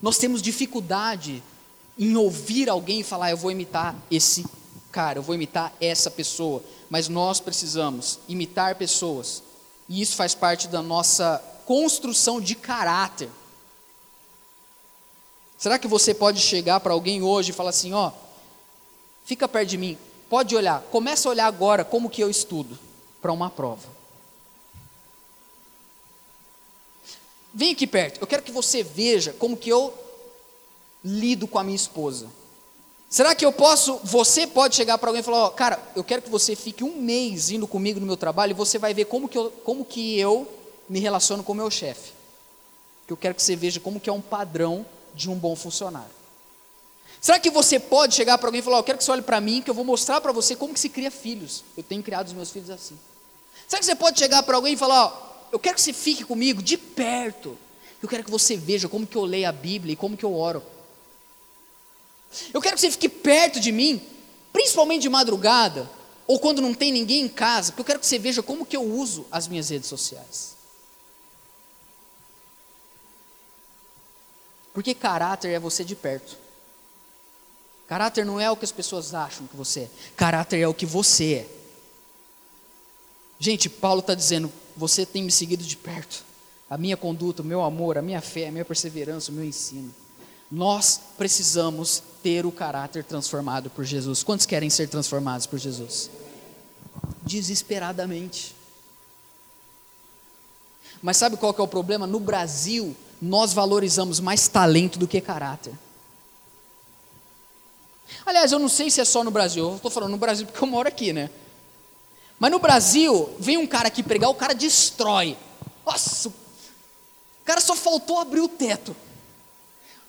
Nós 0.00 0.16
temos 0.16 0.40
dificuldade 0.40 1.42
em 1.98 2.16
ouvir 2.16 2.70
alguém 2.70 3.02
falar, 3.02 3.32
eu 3.32 3.36
vou 3.36 3.50
imitar 3.50 3.94
esse 4.10 4.46
cara, 4.90 5.18
eu 5.18 5.22
vou 5.22 5.34
imitar 5.34 5.74
essa 5.78 6.10
pessoa, 6.10 6.64
mas 6.88 7.06
nós 7.06 7.38
precisamos 7.38 8.18
imitar 8.28 8.76
pessoas, 8.76 9.42
e 9.86 10.00
isso 10.00 10.16
faz 10.16 10.34
parte 10.34 10.68
da 10.68 10.80
nossa 10.80 11.36
construção 11.66 12.40
de 12.40 12.54
caráter. 12.54 13.28
Será 15.60 15.78
que 15.78 15.86
você 15.86 16.14
pode 16.14 16.40
chegar 16.40 16.80
para 16.80 16.94
alguém 16.94 17.22
hoje 17.22 17.50
e 17.50 17.52
falar 17.52 17.68
assim, 17.68 17.92
ó, 17.92 18.12
fica 19.26 19.46
perto 19.46 19.68
de 19.68 19.76
mim, 19.76 19.98
pode 20.26 20.56
olhar, 20.56 20.80
começa 20.90 21.28
a 21.28 21.32
olhar 21.32 21.46
agora 21.46 21.84
como 21.84 22.08
que 22.08 22.22
eu 22.22 22.30
estudo 22.30 22.78
para 23.20 23.30
uma 23.30 23.50
prova. 23.50 23.86
Vem 27.52 27.72
aqui 27.72 27.86
perto. 27.86 28.22
Eu 28.22 28.26
quero 28.26 28.42
que 28.42 28.50
você 28.50 28.82
veja 28.82 29.34
como 29.34 29.54
que 29.54 29.68
eu 29.68 29.92
lido 31.04 31.46
com 31.46 31.58
a 31.58 31.62
minha 31.62 31.76
esposa. 31.76 32.28
Será 33.10 33.34
que 33.34 33.44
eu 33.44 33.52
posso? 33.52 34.00
Você 34.02 34.46
pode 34.46 34.74
chegar 34.74 34.96
para 34.96 35.10
alguém 35.10 35.20
e 35.20 35.24
falar: 35.24 35.44
oh, 35.44 35.50
cara, 35.50 35.78
eu 35.94 36.02
quero 36.02 36.22
que 36.22 36.30
você 36.30 36.56
fique 36.56 36.82
um 36.82 36.96
mês 36.96 37.50
indo 37.50 37.68
comigo 37.68 38.00
no 38.00 38.06
meu 38.06 38.16
trabalho 38.16 38.52
e 38.52 38.54
você 38.54 38.78
vai 38.78 38.94
ver 38.94 39.04
como 39.06 39.28
que 39.28 39.36
eu, 39.36 39.50
como 39.62 39.84
que 39.84 40.18
eu 40.18 40.50
me 40.88 41.00
relaciono 41.00 41.44
com 41.44 41.52
o 41.52 41.56
meu 41.56 41.70
chefe. 41.70 42.12
Que 43.06 43.12
eu 43.12 43.16
quero 43.16 43.34
que 43.34 43.42
você 43.42 43.54
veja 43.54 43.78
como 43.78 44.00
que 44.00 44.08
é 44.08 44.12
um 44.12 44.22
padrão 44.22 44.86
de 45.14 45.30
um 45.30 45.34
bom 45.34 45.54
funcionário. 45.56 46.20
Será 47.20 47.38
que 47.38 47.50
você 47.50 47.78
pode 47.78 48.14
chegar 48.14 48.38
para 48.38 48.48
alguém 48.48 48.60
e 48.60 48.62
falar: 48.62 48.76
oh, 48.76 48.80
eu 48.80 48.84
quero 48.84 48.98
que 48.98 49.04
você 49.04 49.10
olhe 49.10 49.22
para 49.22 49.40
mim, 49.40 49.60
que 49.60 49.68
eu 49.68 49.74
vou 49.74 49.84
mostrar 49.84 50.20
para 50.20 50.32
você 50.32 50.56
como 50.56 50.72
que 50.72 50.80
se 50.80 50.88
cria 50.88 51.10
filhos. 51.10 51.64
Eu 51.76 51.82
tenho 51.82 52.02
criado 52.02 52.28
os 52.28 52.32
meus 52.32 52.50
filhos 52.50 52.70
assim. 52.70 52.98
Será 53.68 53.78
que 53.78 53.86
você 53.86 53.94
pode 53.94 54.18
chegar 54.18 54.42
para 54.42 54.56
alguém 54.56 54.72
e 54.74 54.76
falar: 54.76 55.06
oh, 55.06 55.30
eu 55.52 55.58
quero 55.58 55.74
que 55.74 55.82
você 55.82 55.92
fique 55.92 56.24
comigo 56.24 56.62
de 56.62 56.78
perto. 56.78 57.58
Eu 58.02 58.08
quero 58.08 58.24
que 58.24 58.30
você 58.30 58.56
veja 58.56 58.88
como 58.88 59.06
que 59.06 59.16
eu 59.16 59.24
leio 59.24 59.48
a 59.48 59.52
Bíblia 59.52 59.92
e 59.92 59.96
como 59.96 60.16
que 60.16 60.24
eu 60.24 60.34
oro. 60.34 60.62
Eu 62.54 62.60
quero 62.60 62.76
que 62.76 62.80
você 62.80 62.90
fique 62.90 63.08
perto 63.08 63.60
de 63.60 63.70
mim, 63.70 64.00
principalmente 64.52 65.02
de 65.02 65.08
madrugada, 65.08 65.90
ou 66.26 66.38
quando 66.38 66.62
não 66.62 66.72
tem 66.72 66.92
ninguém 66.92 67.22
em 67.22 67.28
casa, 67.28 67.72
porque 67.72 67.80
eu 67.80 67.84
quero 67.84 68.00
que 68.00 68.06
você 68.06 68.18
veja 68.18 68.42
como 68.42 68.64
que 68.64 68.76
eu 68.76 68.82
uso 68.82 69.26
as 69.30 69.48
minhas 69.48 69.68
redes 69.68 69.88
sociais. 69.88 70.56
Porque 74.80 74.94
caráter 74.94 75.50
é 75.50 75.58
você 75.58 75.84
de 75.84 75.94
perto. 75.94 76.38
Caráter 77.86 78.24
não 78.24 78.40
é 78.40 78.50
o 78.50 78.56
que 78.56 78.64
as 78.64 78.72
pessoas 78.72 79.12
acham 79.12 79.46
que 79.46 79.54
você 79.54 79.80
é. 79.80 79.90
Caráter 80.16 80.58
é 80.58 80.66
o 80.66 80.72
que 80.72 80.86
você 80.86 81.34
é. 81.34 81.46
Gente, 83.38 83.68
Paulo 83.68 84.00
está 84.00 84.14
dizendo: 84.14 84.50
você 84.74 85.04
tem 85.04 85.22
me 85.22 85.30
seguido 85.30 85.62
de 85.62 85.76
perto. 85.76 86.24
A 86.70 86.78
minha 86.78 86.96
conduta, 86.96 87.42
o 87.42 87.44
meu 87.44 87.62
amor, 87.62 87.98
a 87.98 88.02
minha 88.02 88.22
fé, 88.22 88.48
a 88.48 88.50
minha 88.50 88.64
perseverança, 88.64 89.30
o 89.30 89.34
meu 89.34 89.44
ensino. 89.44 89.94
Nós 90.50 90.98
precisamos 91.18 92.02
ter 92.22 92.46
o 92.46 92.50
caráter 92.50 93.04
transformado 93.04 93.68
por 93.68 93.84
Jesus. 93.84 94.22
Quantos 94.22 94.46
querem 94.46 94.70
ser 94.70 94.88
transformados 94.88 95.46
por 95.46 95.58
Jesus? 95.58 96.08
Desesperadamente. 97.22 98.56
Mas 101.02 101.18
sabe 101.18 101.36
qual 101.36 101.52
que 101.52 101.60
é 101.60 101.64
o 101.64 101.68
problema? 101.68 102.06
No 102.06 102.18
Brasil, 102.18 102.96
nós 103.20 103.52
valorizamos 103.52 104.20
mais 104.20 104.48
talento 104.48 104.98
do 104.98 105.06
que 105.06 105.20
caráter. 105.20 105.74
Aliás, 108.24 108.52
eu 108.52 108.58
não 108.58 108.68
sei 108.68 108.90
se 108.90 109.00
é 109.00 109.04
só 109.04 109.22
no 109.22 109.30
Brasil, 109.30 109.68
eu 109.68 109.76
estou 109.76 109.90
falando 109.90 110.12
no 110.12 110.16
Brasil 110.16 110.46
porque 110.46 110.62
eu 110.62 110.68
moro 110.68 110.88
aqui, 110.88 111.12
né? 111.12 111.30
Mas 112.38 112.50
no 112.50 112.58
Brasil, 112.58 113.34
vem 113.38 113.58
um 113.58 113.66
cara 113.66 113.88
aqui 113.88 114.02
pregar, 114.02 114.30
o 114.30 114.34
cara 114.34 114.54
destrói. 114.54 115.36
Nossa, 115.84 116.28
o 116.28 116.32
cara 117.44 117.60
só 117.60 117.76
faltou 117.76 118.18
abrir 118.18 118.40
o 118.40 118.48
teto. 118.48 118.96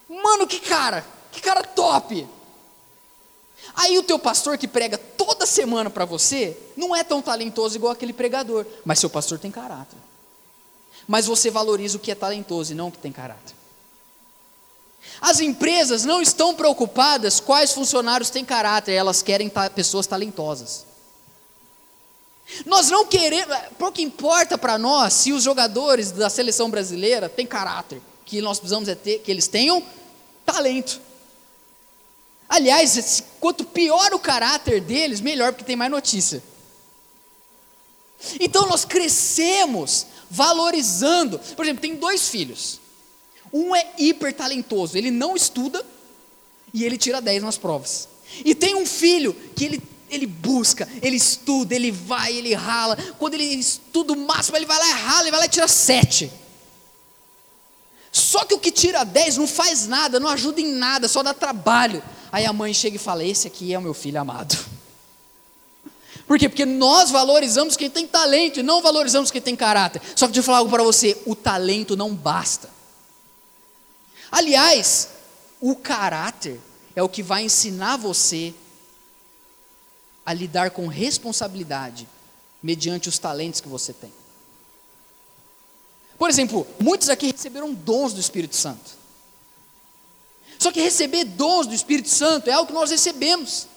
Mano, 0.07 0.47
que 0.47 0.59
cara, 0.59 1.05
que 1.31 1.41
cara 1.41 1.63
top. 1.63 2.27
Aí 3.75 3.97
o 3.97 4.03
teu 4.03 4.17
pastor 4.17 4.57
que 4.57 4.67
prega 4.67 4.97
toda 4.97 5.45
semana 5.45 5.89
para 5.89 6.05
você, 6.05 6.57
não 6.75 6.95
é 6.95 7.03
tão 7.03 7.21
talentoso 7.21 7.75
igual 7.75 7.93
aquele 7.93 8.13
pregador, 8.13 8.65
mas 8.85 8.99
seu 8.99 9.09
pastor 9.09 9.39
tem 9.39 9.51
caráter. 9.51 9.97
Mas 11.07 11.25
você 11.25 11.49
valoriza 11.49 11.97
o 11.97 11.99
que 11.99 12.11
é 12.11 12.15
talentoso 12.15 12.71
e 12.71 12.75
não 12.75 12.87
o 12.87 12.91
que 12.91 12.97
tem 12.97 13.11
caráter. 13.11 13.55
As 15.19 15.39
empresas 15.39 16.05
não 16.05 16.21
estão 16.21 16.55
preocupadas 16.55 17.39
quais 17.39 17.73
funcionários 17.73 18.29
têm 18.29 18.45
caráter, 18.45 18.93
elas 18.93 19.21
querem 19.21 19.49
ta 19.49 19.69
pessoas 19.69 20.07
talentosas. 20.07 20.85
Nós 22.65 22.89
não 22.89 23.05
queremos, 23.05 23.55
pouco 23.77 24.01
importa 24.01 24.57
para 24.57 24.77
nós 24.77 25.13
se 25.13 25.31
os 25.31 25.43
jogadores 25.43 26.11
da 26.11 26.29
seleção 26.29 26.69
brasileira 26.69 27.29
têm 27.29 27.45
caráter, 27.45 28.01
que 28.25 28.41
nós 28.41 28.59
precisamos 28.59 28.89
é 28.89 28.95
ter, 28.95 29.19
que 29.19 29.31
eles 29.31 29.47
tenham 29.47 29.83
talento. 30.45 30.99
Aliás, 32.49 33.23
quanto 33.39 33.63
pior 33.63 34.13
o 34.13 34.19
caráter 34.19 34.81
deles, 34.81 35.21
melhor, 35.21 35.53
porque 35.53 35.63
tem 35.63 35.75
mais 35.75 35.89
notícia. 35.89 36.43
Então 38.39 38.67
nós 38.67 38.83
crescemos 38.83 40.05
valorizando. 40.31 41.37
Por 41.55 41.65
exemplo, 41.65 41.81
tem 41.81 41.95
dois 41.95 42.29
filhos. 42.29 42.79
Um 43.53 43.75
é 43.75 43.85
hiper 43.97 44.33
talentoso, 44.33 44.97
ele 44.97 45.11
não 45.11 45.35
estuda 45.35 45.85
e 46.73 46.85
ele 46.85 46.97
tira 46.97 47.21
10 47.21 47.43
nas 47.43 47.57
provas. 47.57 48.07
E 48.45 48.55
tem 48.55 48.75
um 48.75 48.85
filho 48.85 49.35
que 49.53 49.65
ele, 49.65 49.83
ele 50.09 50.25
busca, 50.25 50.87
ele 51.01 51.17
estuda, 51.17 51.75
ele 51.75 51.91
vai, 51.91 52.33
ele 52.33 52.53
rala. 52.53 52.97
Quando 53.19 53.33
ele 53.33 53.43
estuda 53.43 54.13
o 54.13 54.17
máximo, 54.17 54.55
ele 54.55 54.65
vai 54.65 54.79
lá 54.79 54.87
e 54.87 54.93
rala, 54.93 55.21
ele 55.23 55.31
vai 55.31 55.39
lá 55.41 55.45
e 55.45 55.49
tira 55.49 55.67
7. 55.67 56.31
Só 58.09 58.45
que 58.45 58.53
o 58.53 58.59
que 58.59 58.71
tira 58.71 59.03
10 59.03 59.37
não 59.37 59.47
faz 59.47 59.85
nada, 59.85 60.17
não 60.17 60.29
ajuda 60.29 60.61
em 60.61 60.71
nada, 60.73 61.09
só 61.09 61.21
dá 61.21 61.33
trabalho. 61.33 62.01
Aí 62.31 62.45
a 62.45 62.53
mãe 62.53 62.73
chega 62.73 62.95
e 62.95 62.99
fala: 62.99 63.23
Esse 63.23 63.47
aqui 63.47 63.73
é 63.73 63.77
o 63.77 63.81
meu 63.81 63.93
filho 63.93 64.19
amado. 64.19 64.57
Por 66.31 66.39
quê? 66.39 66.47
Porque 66.47 66.65
nós 66.65 67.11
valorizamos 67.11 67.75
quem 67.75 67.89
tem 67.89 68.07
talento 68.07 68.61
e 68.61 68.63
não 68.63 68.81
valorizamos 68.81 69.29
quem 69.29 69.41
tem 69.41 69.53
caráter. 69.53 70.01
Só 70.15 70.27
que 70.27 70.31
deixa 70.31 70.39
eu 70.39 70.43
falar 70.45 70.59
algo 70.59 70.71
para 70.71 70.81
você: 70.81 71.21
o 71.25 71.35
talento 71.35 71.97
não 71.97 72.15
basta. 72.15 72.69
Aliás, 74.31 75.09
o 75.59 75.75
caráter 75.75 76.57
é 76.95 77.03
o 77.03 77.09
que 77.09 77.21
vai 77.21 77.43
ensinar 77.43 77.97
você 77.97 78.53
a 80.25 80.31
lidar 80.31 80.71
com 80.71 80.87
responsabilidade 80.87 82.07
mediante 82.63 83.09
os 83.09 83.19
talentos 83.19 83.59
que 83.59 83.67
você 83.67 83.91
tem. 83.91 84.13
Por 86.17 86.29
exemplo, 86.29 86.65
muitos 86.79 87.09
aqui 87.09 87.29
receberam 87.29 87.73
dons 87.73 88.13
do 88.13 88.21
Espírito 88.21 88.55
Santo. 88.55 88.91
Só 90.57 90.71
que 90.71 90.79
receber 90.79 91.25
dons 91.25 91.67
do 91.67 91.75
Espírito 91.75 92.07
Santo 92.07 92.49
é 92.49 92.53
algo 92.53 92.67
que 92.67 92.73
nós 92.73 92.89
recebemos. 92.89 93.67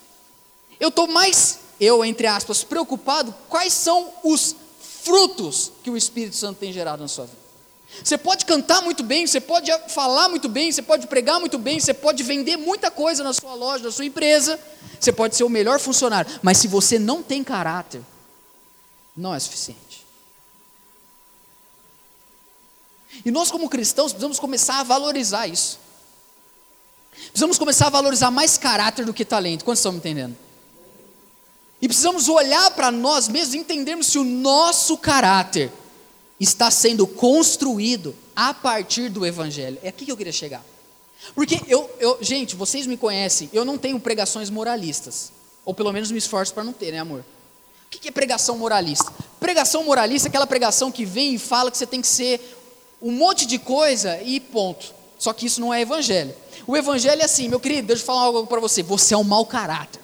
Eu 0.78 0.90
estou 0.90 1.08
mais, 1.08 1.58
eu, 1.84 2.04
entre 2.04 2.26
aspas, 2.26 2.64
preocupado 2.64 3.34
quais 3.48 3.72
são 3.72 4.12
os 4.22 4.56
frutos 5.02 5.72
que 5.82 5.90
o 5.90 5.96
Espírito 5.96 6.36
Santo 6.36 6.58
tem 6.58 6.72
gerado 6.72 7.02
na 7.02 7.08
sua 7.08 7.26
vida. 7.26 7.44
Você 8.02 8.18
pode 8.18 8.44
cantar 8.44 8.82
muito 8.82 9.02
bem, 9.04 9.26
você 9.26 9.40
pode 9.40 9.70
falar 9.88 10.28
muito 10.28 10.48
bem, 10.48 10.72
você 10.72 10.82
pode 10.82 11.06
pregar 11.06 11.38
muito 11.38 11.58
bem, 11.58 11.78
você 11.78 11.94
pode 11.94 12.22
vender 12.22 12.56
muita 12.56 12.90
coisa 12.90 13.22
na 13.22 13.32
sua 13.32 13.54
loja, 13.54 13.84
na 13.84 13.92
sua 13.92 14.04
empresa, 14.04 14.58
você 14.98 15.12
pode 15.12 15.36
ser 15.36 15.44
o 15.44 15.48
melhor 15.48 15.78
funcionário, 15.78 16.30
mas 16.42 16.58
se 16.58 16.66
você 16.66 16.98
não 16.98 17.22
tem 17.22 17.44
caráter, 17.44 18.02
não 19.16 19.34
é 19.34 19.38
suficiente. 19.38 20.04
E 23.24 23.30
nós, 23.30 23.50
como 23.50 23.68
cristãos, 23.68 24.12
precisamos 24.12 24.40
começar 24.40 24.80
a 24.80 24.82
valorizar 24.82 25.46
isso. 25.46 25.78
Precisamos 27.28 27.58
começar 27.58 27.86
a 27.86 27.90
valorizar 27.90 28.30
mais 28.30 28.58
caráter 28.58 29.04
do 29.04 29.14
que 29.14 29.24
talento. 29.24 29.64
Quantos 29.64 29.78
estão 29.78 29.92
me 29.92 29.98
entendendo? 29.98 30.36
E 31.84 31.86
precisamos 31.86 32.30
olhar 32.30 32.70
para 32.70 32.90
nós 32.90 33.28
mesmos 33.28 33.52
e 33.52 33.58
entendermos 33.58 34.06
se 34.06 34.18
o 34.18 34.24
nosso 34.24 34.96
caráter 34.96 35.70
está 36.40 36.70
sendo 36.70 37.06
construído 37.06 38.16
a 38.34 38.54
partir 38.54 39.10
do 39.10 39.26
Evangelho. 39.26 39.76
É 39.82 39.90
aqui 39.90 40.06
que 40.06 40.10
eu 40.10 40.16
queria 40.16 40.32
chegar. 40.32 40.64
Porque 41.34 41.60
eu, 41.68 41.94
eu 42.00 42.16
gente, 42.22 42.56
vocês 42.56 42.86
me 42.86 42.96
conhecem, 42.96 43.50
eu 43.52 43.66
não 43.66 43.76
tenho 43.76 44.00
pregações 44.00 44.48
moralistas. 44.48 45.30
Ou 45.62 45.74
pelo 45.74 45.92
menos 45.92 46.10
me 46.10 46.16
esforço 46.16 46.54
para 46.54 46.64
não 46.64 46.72
ter, 46.72 46.90
né, 46.90 47.00
amor? 47.00 47.20
O 47.20 47.90
que 47.90 48.08
é 48.08 48.10
pregação 48.10 48.56
moralista? 48.56 49.12
Pregação 49.38 49.84
moralista 49.84 50.28
é 50.28 50.30
aquela 50.30 50.46
pregação 50.46 50.90
que 50.90 51.04
vem 51.04 51.34
e 51.34 51.38
fala 51.38 51.70
que 51.70 51.76
você 51.76 51.86
tem 51.86 52.00
que 52.00 52.06
ser 52.06 52.40
um 53.02 53.12
monte 53.12 53.44
de 53.44 53.58
coisa 53.58 54.22
e 54.22 54.40
ponto. 54.40 54.94
Só 55.18 55.34
que 55.34 55.44
isso 55.44 55.60
não 55.60 55.72
é 55.72 55.82
evangelho. 55.82 56.34
O 56.66 56.78
evangelho 56.78 57.20
é 57.20 57.26
assim, 57.26 57.46
meu 57.46 57.60
querido, 57.60 57.88
deixa 57.88 58.00
eu 58.00 58.06
falar 58.06 58.22
algo 58.22 58.46
para 58.46 58.58
você. 58.58 58.82
Você 58.82 59.12
é 59.12 59.18
um 59.18 59.22
mau 59.22 59.44
caráter. 59.44 60.02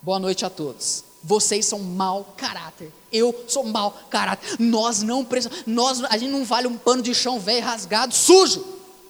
Boa 0.00 0.18
noite 0.18 0.44
a 0.44 0.50
todos. 0.50 1.04
Vocês 1.22 1.66
são 1.66 1.80
mau 1.80 2.32
caráter. 2.36 2.92
Eu 3.12 3.44
sou 3.48 3.64
mau 3.64 3.90
caráter. 4.08 4.56
Nós 4.58 5.02
não 5.02 5.24
precisamos. 5.24 5.64
Nós, 5.66 6.02
a 6.04 6.16
gente 6.16 6.30
não 6.30 6.44
vale 6.44 6.68
um 6.68 6.78
pano 6.78 7.02
de 7.02 7.14
chão 7.14 7.40
velho, 7.40 7.64
rasgado, 7.64 8.14
sujo. 8.14 8.64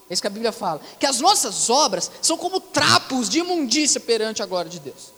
É 0.08 0.14
isso 0.14 0.22
que 0.22 0.26
a 0.26 0.30
Bíblia 0.30 0.52
fala. 0.52 0.80
Que 0.98 1.04
as 1.04 1.20
nossas 1.20 1.68
obras 1.68 2.10
são 2.22 2.38
como 2.38 2.60
trapos 2.60 3.28
de 3.28 3.40
imundícia 3.40 4.00
perante 4.00 4.42
a 4.42 4.46
glória 4.46 4.70
de 4.70 4.80
Deus. 4.80 5.12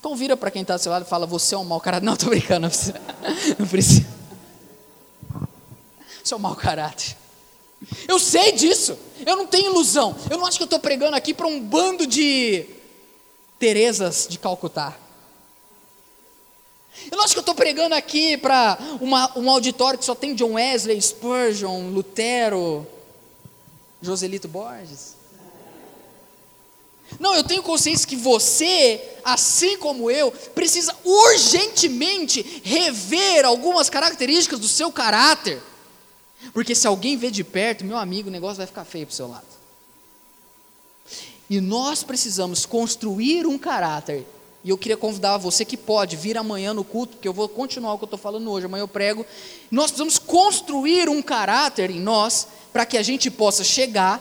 Então 0.00 0.16
vira 0.16 0.36
para 0.36 0.50
quem 0.50 0.62
está 0.62 0.76
do 0.76 0.82
seu 0.82 0.90
lado 0.90 1.06
e 1.06 1.08
fala: 1.08 1.26
Você 1.26 1.54
é 1.54 1.58
um 1.58 1.64
mau 1.64 1.80
caráter. 1.80 2.04
Não, 2.04 2.14
estou 2.14 2.30
brincando, 2.30 2.68
não 3.58 3.66
precisa. 3.68 4.06
Você 6.22 6.34
é 6.34 6.36
um 6.36 6.40
mau 6.40 6.56
caráter. 6.56 7.16
Eu 8.08 8.18
sei 8.18 8.52
disso. 8.52 8.98
Eu 9.24 9.36
não 9.36 9.46
tenho 9.46 9.70
ilusão. 9.70 10.16
Eu 10.28 10.38
não 10.38 10.46
acho 10.46 10.56
que 10.56 10.64
eu 10.64 10.66
estou 10.66 10.80
pregando 10.80 11.14
aqui 11.16 11.32
para 11.32 11.46
um 11.46 11.60
bando 11.60 12.06
de 12.06 12.75
Terezas 13.58 14.26
de 14.28 14.38
Calcutá. 14.38 14.96
Eu 17.10 17.20
acho 17.20 17.34
que 17.34 17.38
eu 17.38 17.42
estou 17.42 17.54
pregando 17.54 17.94
aqui 17.94 18.36
para 18.36 18.78
um 19.36 19.50
auditório 19.50 19.98
que 19.98 20.04
só 20.04 20.14
tem 20.14 20.34
John 20.34 20.54
Wesley, 20.54 21.00
Spurgeon, 21.00 21.90
Lutero, 21.90 22.86
Joselito 24.00 24.48
Borges. 24.48 25.14
Não, 27.20 27.34
eu 27.34 27.44
tenho 27.44 27.62
consciência 27.62 28.06
que 28.06 28.16
você, 28.16 29.00
assim 29.24 29.78
como 29.78 30.10
eu, 30.10 30.32
precisa 30.32 30.94
urgentemente 31.04 32.60
rever 32.64 33.44
algumas 33.44 33.88
características 33.88 34.58
do 34.58 34.66
seu 34.66 34.90
caráter. 34.90 35.62
Porque 36.52 36.74
se 36.74 36.86
alguém 36.86 37.16
vê 37.16 37.30
de 37.30 37.44
perto, 37.44 37.84
meu 37.84 37.96
amigo, 37.96 38.28
o 38.28 38.32
negócio 38.32 38.56
vai 38.56 38.66
ficar 38.66 38.84
feio 38.84 39.06
para 39.06 39.12
o 39.12 39.16
seu 39.16 39.28
lado. 39.28 39.55
E 41.48 41.60
nós 41.60 42.02
precisamos 42.02 42.66
construir 42.66 43.46
um 43.46 43.58
caráter. 43.58 44.26
E 44.64 44.70
eu 44.70 44.76
queria 44.76 44.96
convidar 44.96 45.36
você 45.36 45.64
que 45.64 45.76
pode 45.76 46.16
vir 46.16 46.36
amanhã 46.36 46.74
no 46.74 46.82
culto, 46.82 47.14
porque 47.14 47.28
eu 47.28 47.32
vou 47.32 47.48
continuar 47.48 47.94
o 47.94 47.98
que 47.98 48.04
eu 48.04 48.06
estou 48.06 48.18
falando 48.18 48.50
hoje, 48.50 48.66
amanhã 48.66 48.82
eu 48.82 48.88
prego. 48.88 49.24
Nós 49.70 49.92
precisamos 49.92 50.18
construir 50.18 51.08
um 51.08 51.22
caráter 51.22 51.88
em 51.88 52.00
nós 52.00 52.48
para 52.72 52.84
que 52.84 52.98
a 52.98 53.02
gente 53.02 53.30
possa 53.30 53.62
chegar 53.62 54.20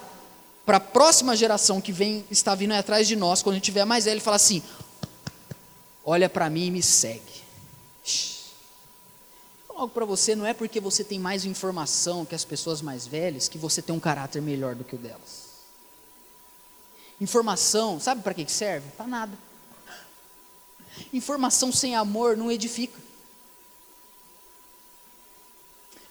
para 0.64 0.78
a 0.78 0.80
próxima 0.80 1.36
geração 1.36 1.82
que 1.82 1.92
vem 1.92 2.24
está 2.30 2.54
vindo 2.54 2.74
atrás 2.74 3.08
de 3.08 3.16
nós, 3.16 3.42
quando 3.42 3.54
a 3.54 3.58
gente 3.58 3.66
tiver 3.66 3.86
mais 3.86 4.06
velho, 4.06 4.18
e 4.18 4.22
falar 4.22 4.36
assim: 4.36 4.62
olha 6.06 6.30
para 6.30 6.50
mim 6.50 6.68
e 6.68 6.72
me 6.72 6.84
segue. 6.84 7.44
algo 9.70 9.90
para 9.94 10.06
você, 10.06 10.36
não 10.36 10.46
é 10.46 10.54
porque 10.54 10.80
você 10.80 11.04
tem 11.04 11.20
mais 11.20 11.44
informação 11.44 12.24
que 12.24 12.36
as 12.36 12.46
pessoas 12.46 12.82
mais 12.82 13.06
velhas 13.06 13.50
que 13.50 13.58
você 13.58 13.82
tem 13.82 13.96
um 13.96 14.00
caráter 14.00 14.42
melhor 14.42 14.76
do 14.76 14.84
que 14.84 14.96
o 14.96 14.98
delas. 15.00 15.45
Informação, 17.20 18.00
sabe 18.00 18.22
para 18.22 18.34
que 18.34 18.52
serve? 18.52 18.90
Para 18.98 19.08
nada. 19.08 19.38
Informação 21.14 21.72
sem 21.72 21.96
amor 21.96 22.36
não 22.36 22.52
edifica. 22.52 23.00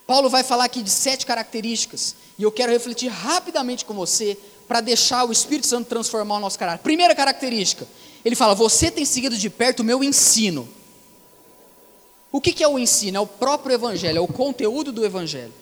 Paulo 0.07 0.29
vai 0.29 0.43
falar 0.43 0.65
aqui 0.65 0.83
de 0.83 0.89
sete 0.89 1.25
características, 1.25 2.15
e 2.37 2.43
eu 2.43 2.51
quero 2.51 2.71
refletir 2.71 3.07
rapidamente 3.07 3.85
com 3.85 3.93
você 3.93 4.37
para 4.67 4.81
deixar 4.81 5.25
o 5.25 5.31
Espírito 5.31 5.67
Santo 5.67 5.87
transformar 5.87 6.37
o 6.37 6.39
nosso 6.39 6.59
caráter. 6.59 6.83
Primeira 6.83 7.15
característica, 7.15 7.87
ele 8.23 8.35
fala: 8.35 8.53
Você 8.53 8.91
tem 8.91 9.05
seguido 9.05 9.37
de 9.37 9.49
perto 9.49 9.79
o 9.79 9.83
meu 9.83 10.03
ensino. 10.03 10.67
O 12.31 12.41
que, 12.41 12.51
que 12.51 12.63
é 12.63 12.67
o 12.67 12.77
ensino? 12.77 13.17
É 13.17 13.19
o 13.19 13.27
próprio 13.27 13.73
Evangelho, 13.73 14.17
é 14.17 14.21
o 14.21 14.27
conteúdo 14.27 14.91
do 14.91 15.05
Evangelho. 15.05 15.53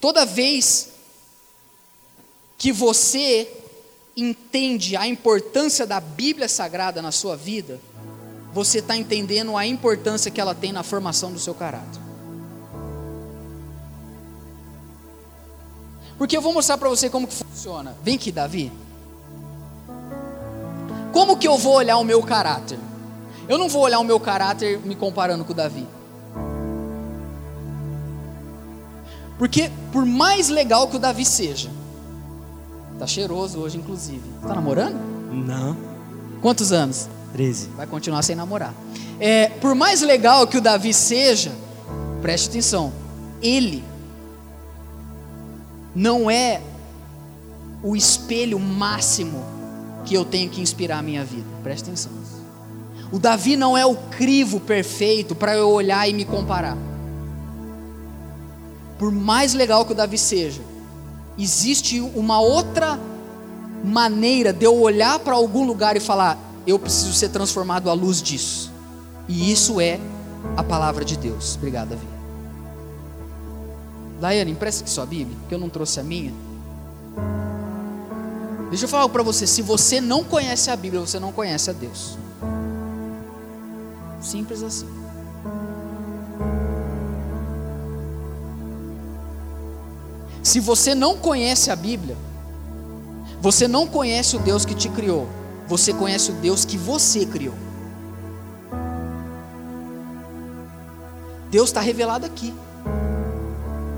Toda 0.00 0.26
vez 0.26 0.90
que 2.56 2.72
você 2.72 3.50
entende 4.20 4.96
a 4.96 5.06
importância 5.06 5.86
da 5.86 6.00
Bíblia 6.00 6.48
Sagrada 6.48 7.00
na 7.00 7.12
sua 7.12 7.36
vida, 7.36 7.80
você 8.52 8.80
está 8.80 8.96
entendendo 8.96 9.56
a 9.56 9.64
importância 9.64 10.30
que 10.30 10.40
ela 10.40 10.54
tem 10.54 10.72
na 10.72 10.82
formação 10.82 11.30
do 11.30 11.38
seu 11.38 11.54
caráter. 11.54 12.00
Porque 16.16 16.36
eu 16.36 16.42
vou 16.42 16.52
mostrar 16.52 16.76
para 16.76 16.88
você 16.88 17.08
como 17.08 17.28
que 17.28 17.34
funciona. 17.34 17.96
Vem 18.02 18.16
aqui, 18.16 18.32
Davi. 18.32 18.72
Como 21.12 21.36
que 21.36 21.46
eu 21.46 21.56
vou 21.56 21.74
olhar 21.74 21.96
o 21.98 22.04
meu 22.04 22.20
caráter? 22.20 22.78
Eu 23.48 23.56
não 23.56 23.68
vou 23.68 23.82
olhar 23.82 24.00
o 24.00 24.04
meu 24.04 24.18
caráter 24.18 24.80
me 24.80 24.96
comparando 24.96 25.44
com 25.44 25.52
o 25.52 25.54
Davi. 25.54 25.86
Porque 29.38 29.70
por 29.92 30.04
mais 30.04 30.48
legal 30.48 30.88
que 30.88 30.96
o 30.96 30.98
Davi 30.98 31.24
seja, 31.24 31.70
tá 32.98 33.06
cheiroso 33.06 33.58
hoje 33.60 33.78
inclusive. 33.78 34.22
Tá 34.42 34.54
namorando? 34.54 34.98
Não. 35.32 35.76
Quantos 36.40 36.72
anos? 36.72 37.08
13. 37.32 37.68
Vai 37.76 37.86
continuar 37.86 38.22
sem 38.22 38.34
namorar. 38.34 38.74
É, 39.20 39.48
por 39.48 39.74
mais 39.74 40.00
legal 40.00 40.46
que 40.46 40.56
o 40.56 40.60
Davi 40.60 40.94
seja, 40.94 41.52
preste 42.22 42.48
atenção, 42.48 42.92
ele 43.42 43.84
não 45.94 46.30
é 46.30 46.60
o 47.82 47.96
espelho 47.96 48.58
máximo 48.58 49.42
que 50.04 50.14
eu 50.14 50.24
tenho 50.24 50.48
que 50.48 50.60
inspirar 50.60 50.98
a 50.98 51.02
minha 51.02 51.24
vida. 51.24 51.46
Preste 51.62 51.84
atenção. 51.84 52.12
O 53.10 53.18
Davi 53.18 53.56
não 53.56 53.76
é 53.76 53.86
o 53.86 53.96
crivo 53.96 54.60
perfeito 54.60 55.34
para 55.34 55.56
eu 55.56 55.68
olhar 55.70 56.08
e 56.08 56.12
me 56.12 56.24
comparar. 56.24 56.76
Por 58.98 59.10
mais 59.10 59.54
legal 59.54 59.84
que 59.84 59.92
o 59.92 59.94
Davi 59.94 60.18
seja, 60.18 60.60
existe 61.38 62.00
uma 62.00 62.40
outra 62.40 62.98
maneira 63.84 64.52
de 64.52 64.64
eu 64.64 64.78
olhar 64.80 65.18
para 65.20 65.34
algum 65.34 65.64
lugar 65.64 65.96
e 65.96 66.00
falar: 66.00 66.38
eu 66.66 66.78
preciso 66.78 67.12
ser 67.12 67.28
transformado 67.30 67.88
à 67.88 67.92
luz 67.92 68.20
disso. 68.20 68.72
E 69.28 69.52
isso 69.52 69.80
é 69.80 70.00
a 70.56 70.62
palavra 70.62 71.04
de 71.04 71.16
Deus. 71.16 71.56
Obrigado, 71.56 71.90
Davi. 71.90 72.06
Daiane, 74.20 74.50
empresta 74.50 74.82
aqui 74.82 74.90
sua 74.90 75.06
Bíblia, 75.06 75.36
que 75.48 75.54
eu 75.54 75.58
não 75.58 75.68
trouxe 75.68 76.00
a 76.00 76.02
minha. 76.02 76.32
Deixa 78.68 78.84
eu 78.84 78.88
falar 78.88 79.08
para 79.08 79.22
você: 79.22 79.46
se 79.46 79.62
você 79.62 80.00
não 80.00 80.24
conhece 80.24 80.70
a 80.70 80.76
Bíblia, 80.76 81.00
você 81.00 81.18
não 81.18 81.32
conhece 81.32 81.70
a 81.70 81.72
Deus. 81.72 82.18
Simples 84.20 84.62
assim. 84.62 85.07
Se 90.42 90.60
você 90.60 90.94
não 90.94 91.16
conhece 91.16 91.70
a 91.70 91.76
Bíblia, 91.76 92.16
você 93.40 93.68
não 93.68 93.86
conhece 93.86 94.36
o 94.36 94.38
Deus 94.38 94.64
que 94.64 94.74
te 94.74 94.88
criou, 94.88 95.28
você 95.66 95.92
conhece 95.92 96.30
o 96.30 96.34
Deus 96.34 96.64
que 96.64 96.76
você 96.76 97.26
criou. 97.26 97.54
Deus 101.50 101.68
está 101.68 101.80
revelado 101.80 102.26
aqui. 102.26 102.52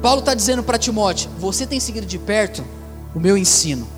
Paulo 0.02 0.20
está 0.20 0.34
dizendo 0.34 0.62
para 0.62 0.78
Timóteo: 0.78 1.30
você 1.38 1.66
tem 1.66 1.80
seguido 1.80 2.06
de 2.06 2.18
perto 2.18 2.64
o 3.14 3.20
meu 3.20 3.36
ensino. 3.36 3.88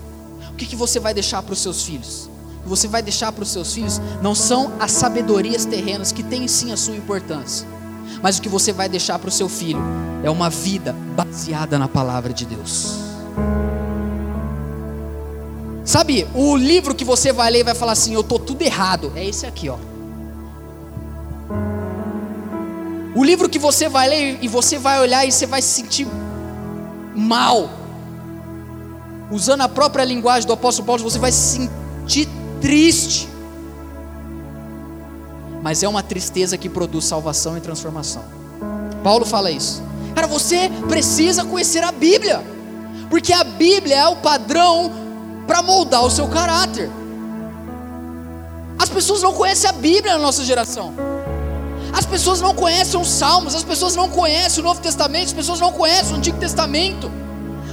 O 0.51 0.55
que, 0.55 0.67
que 0.67 0.77
você 0.77 1.01
vai 1.01 1.13
deixar 1.15 1.43
para 1.43 1.53
os 1.53 1.59
seus 1.59 1.85
filhos? 1.85 2.31
O 2.61 2.63
que 2.65 2.69
você 2.69 2.87
vai 2.87 3.03
deixar 3.03 3.33
para 3.33 3.43
os 3.43 3.51
seus 3.51 3.75
filhos 3.75 4.01
não 4.21 4.35
são 4.35 4.73
as 4.79 4.93
sabedorias 4.93 5.65
terrenas 5.65 6.13
que 6.13 6.23
têm 6.23 6.47
sim 6.47 6.73
a 6.73 6.77
sua 6.77 6.95
importância, 6.95 7.67
mas 8.23 8.39
o 8.39 8.43
que 8.43 8.49
você 8.49 8.73
vai 8.73 8.89
deixar 8.89 9.19
para 9.19 9.29
o 9.29 9.33
seu 9.33 9.49
filho 9.49 9.81
é 10.23 10.31
uma 10.31 10.49
vida 10.49 10.95
baseada 11.15 11.79
na 11.79 11.89
palavra 11.89 12.33
de 12.33 12.47
Deus. 12.47 13.13
Sabe, 15.85 16.29
o 16.33 16.57
livro 16.57 16.95
que 16.95 17.05
você 17.05 17.33
vai 17.33 17.51
ler 17.51 17.61
e 17.61 17.65
vai 17.65 17.75
falar 17.75 17.93
assim: 17.93 18.15
Eu 18.15 18.21
estou 18.21 18.39
tudo 18.39 18.63
errado. 18.63 19.13
É 19.17 19.25
esse 19.25 19.47
aqui, 19.47 19.69
ó. 19.69 19.77
O 23.15 23.23
livro 23.23 23.49
que 23.49 23.59
você 23.59 23.89
vai 23.89 24.09
ler 24.09 24.39
e 24.41 24.49
você 24.49 24.79
vai 24.79 25.01
olhar 25.01 25.27
e 25.27 25.33
você 25.33 25.45
vai 25.45 25.61
se 25.61 25.69
sentir 25.69 26.07
mal. 27.15 27.69
Usando 29.31 29.63
a 29.63 29.69
própria 29.69 30.05
linguagem 30.05 30.47
do 30.47 30.53
apóstolo 30.53 30.87
Paulo, 30.87 31.03
você 31.03 31.19
vai 31.19 31.33
se 31.33 31.59
sentir 31.59 32.29
triste. 32.61 33.29
Mas 35.63 35.83
é 35.83 35.89
uma 35.89 36.03
tristeza 36.03 36.57
que 36.57 36.69
produz 36.69 37.05
salvação 37.05 37.57
e 37.57 37.61
transformação. 37.61 38.25
Paulo 39.03 39.27
fala 39.27 39.51
isso. 39.51 39.83
Cara, 40.15 40.27
você 40.27 40.71
precisa 40.89 41.45
conhecer 41.45 41.83
a 41.83 41.93
Bíblia. 41.93 42.43
Porque 43.09 43.33
a 43.33 43.45
Bíblia 43.45 43.97
é 43.97 44.09
o 44.09 44.17
padrão 44.17 44.91
para 45.47 45.63
moldar 45.63 46.05
o 46.05 46.11
seu 46.11 46.29
caráter. 46.29 46.91
As 48.79 48.89
pessoas 48.89 49.23
não 49.23 49.33
conhecem 49.33 49.69
a 49.69 49.73
Bíblia 49.73 50.15
na 50.15 50.19
nossa 50.19 50.45
geração. 50.45 50.95
As 51.93 52.07
pessoas 52.07 52.41
não 52.41 52.55
conhecem 52.55 52.99
os 52.99 53.09
Salmos, 53.09 53.55
as 53.55 53.63
pessoas 53.63 53.95
não 53.95 54.09
conhecem 54.09 54.61
o 54.61 54.67
Novo 54.67 54.81
Testamento, 54.81 55.27
as 55.27 55.33
pessoas 55.33 55.61
não 55.61 55.73
conhecem 55.73 56.15
o 56.15 56.17
Antigo 56.17 56.39
Testamento. 56.39 57.11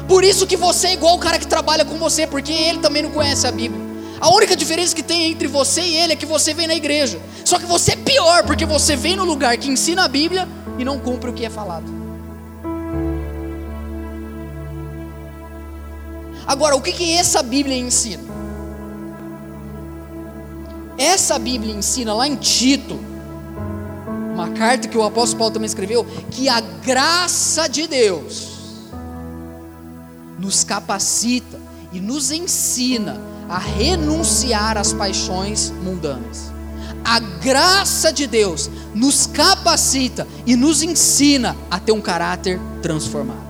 Por 0.08 0.23
isso 0.23 0.45
que 0.45 0.58
você 0.58 0.88
é 0.88 0.93
igual 0.93 1.15
o 1.15 1.19
cara 1.19 1.39
que 1.39 1.47
trabalha 1.47 1.86
com 1.86 1.95
você, 1.97 2.28
porque 2.28 2.52
ele 2.52 2.80
também 2.80 3.02
não 3.02 3.12
conhece 3.12 3.47
a 3.47 3.52
Bíblia. 3.52 3.82
A 4.19 4.30
única 4.30 4.56
diferença 4.56 4.93
que 4.93 5.02
tem 5.02 5.32
entre 5.32 5.47
você 5.47 5.82
e 5.82 5.95
ele 5.95 6.13
é 6.13 6.15
que 6.15 6.25
você 6.25 6.54
vem 6.54 6.67
na 6.67 6.75
igreja. 6.75 7.19
Só 7.45 7.58
que 7.58 7.65
você 7.65 7.93
é 7.93 7.95
pior, 7.95 8.43
porque 8.43 8.65
você 8.65 8.95
vem 8.95 9.15
no 9.15 9.23
lugar 9.23 9.58
que 9.58 9.69
ensina 9.69 10.04
a 10.04 10.08
Bíblia 10.08 10.47
e 10.78 10.84
não 10.84 10.99
cumpre 10.99 11.30
o 11.30 11.34
que 11.34 11.45
é 11.45 11.49
falado. 11.49 11.98
Agora, 16.49 16.75
o 16.75 16.81
que, 16.81 16.91
que 16.91 17.13
essa 17.13 17.43
Bíblia 17.43 17.77
ensina? 17.77 18.23
Essa 20.97 21.38
Bíblia 21.38 21.75
ensina 21.75 22.12
lá 22.12 22.27
em 22.27 22.35
Tito, 22.35 22.99
uma 24.33 24.49
carta 24.49 24.88
que 24.88 24.97
o 24.97 25.03
apóstolo 25.03 25.38
Paulo 25.38 25.53
também 25.53 25.67
escreveu, 25.67 26.03
que 26.31 26.49
a 26.49 26.59
graça 26.59 27.69
de 27.69 27.85
Deus 27.85 28.47
nos 30.39 30.63
capacita 30.63 31.62
e 31.93 31.99
nos 31.99 32.31
ensina 32.31 33.21
a 33.47 33.59
renunciar 33.59 34.75
às 34.75 34.91
paixões 34.91 35.69
mundanas. 35.83 36.51
A 37.05 37.19
graça 37.19 38.12
de 38.12 38.25
Deus 38.25 38.71
nos 38.95 39.27
capacita 39.27 40.27
e 40.47 40.55
nos 40.55 40.81
ensina 40.81 41.55
a 41.69 41.79
ter 41.79 41.91
um 41.91 42.01
caráter 42.01 42.59
transformado. 42.81 43.48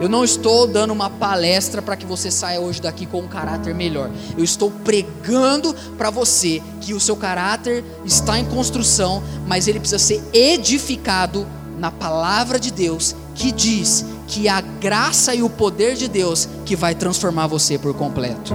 Eu 0.00 0.08
não 0.08 0.22
estou 0.22 0.66
dando 0.66 0.92
uma 0.92 1.10
palestra 1.10 1.82
para 1.82 1.96
que 1.96 2.06
você 2.06 2.30
saia 2.30 2.60
hoje 2.60 2.80
daqui 2.80 3.04
com 3.04 3.20
um 3.20 3.28
caráter 3.28 3.74
melhor. 3.74 4.10
Eu 4.36 4.44
estou 4.44 4.70
pregando 4.70 5.74
para 5.96 6.08
você 6.08 6.62
que 6.80 6.94
o 6.94 7.00
seu 7.00 7.16
caráter 7.16 7.84
está 8.04 8.38
em 8.38 8.44
construção, 8.44 9.22
mas 9.46 9.66
ele 9.66 9.80
precisa 9.80 9.98
ser 9.98 10.22
edificado 10.32 11.46
na 11.78 11.90
palavra 11.90 12.58
de 12.60 12.70
Deus, 12.70 13.14
que 13.34 13.50
diz 13.50 14.04
que 14.26 14.48
a 14.48 14.60
graça 14.60 15.34
e 15.34 15.42
o 15.42 15.50
poder 15.50 15.96
de 15.96 16.06
Deus 16.06 16.48
que 16.64 16.76
vai 16.76 16.94
transformar 16.94 17.46
você 17.46 17.78
por 17.78 17.94
completo. 17.94 18.54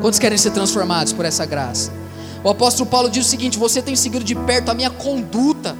Quantos 0.00 0.18
querem 0.18 0.38
ser 0.38 0.50
transformados 0.50 1.12
por 1.12 1.24
essa 1.24 1.44
graça? 1.44 1.92
O 2.44 2.48
apóstolo 2.48 2.88
Paulo 2.88 3.10
diz 3.10 3.26
o 3.26 3.28
seguinte: 3.28 3.58
você 3.58 3.82
tem 3.82 3.96
seguido 3.96 4.24
de 4.24 4.34
perto 4.34 4.70
a 4.70 4.74
minha 4.74 4.90
conduta. 4.90 5.76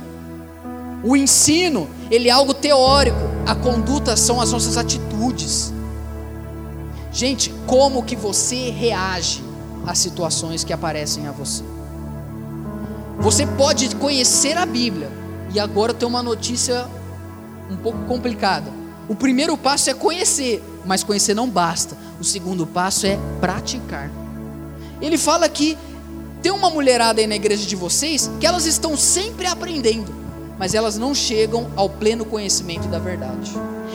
O 1.06 1.14
ensino, 1.14 1.88
ele 2.10 2.28
é 2.28 2.32
algo 2.32 2.52
teórico, 2.52 3.16
a 3.46 3.54
conduta 3.54 4.16
são 4.16 4.40
as 4.40 4.50
nossas 4.50 4.76
atitudes. 4.76 5.72
Gente, 7.12 7.54
como 7.64 8.02
que 8.02 8.16
você 8.16 8.70
reage 8.70 9.40
às 9.86 9.98
situações 9.98 10.64
que 10.64 10.72
aparecem 10.72 11.28
a 11.28 11.30
você? 11.30 11.62
Você 13.20 13.46
pode 13.46 13.94
conhecer 13.94 14.58
a 14.58 14.66
Bíblia, 14.66 15.08
e 15.54 15.60
agora 15.60 15.94
tem 15.94 16.08
uma 16.08 16.24
notícia 16.24 16.88
um 17.70 17.76
pouco 17.76 18.00
complicada. 18.06 18.68
O 19.08 19.14
primeiro 19.14 19.56
passo 19.56 19.88
é 19.88 19.94
conhecer, 19.94 20.60
mas 20.84 21.04
conhecer 21.04 21.34
não 21.34 21.48
basta. 21.48 21.96
O 22.20 22.24
segundo 22.24 22.66
passo 22.66 23.06
é 23.06 23.16
praticar. 23.40 24.10
Ele 25.00 25.16
fala 25.16 25.48
que 25.48 25.78
tem 26.42 26.50
uma 26.50 26.68
mulherada 26.68 27.20
aí 27.20 27.28
na 27.28 27.36
igreja 27.36 27.64
de 27.64 27.76
vocês 27.76 28.28
que 28.40 28.46
elas 28.46 28.66
estão 28.66 28.96
sempre 28.96 29.46
aprendendo. 29.46 30.25
Mas 30.58 30.74
elas 30.74 30.96
não 30.96 31.14
chegam 31.14 31.70
ao 31.76 31.88
pleno 31.88 32.24
conhecimento 32.24 32.88
da 32.88 32.98
verdade. 32.98 33.52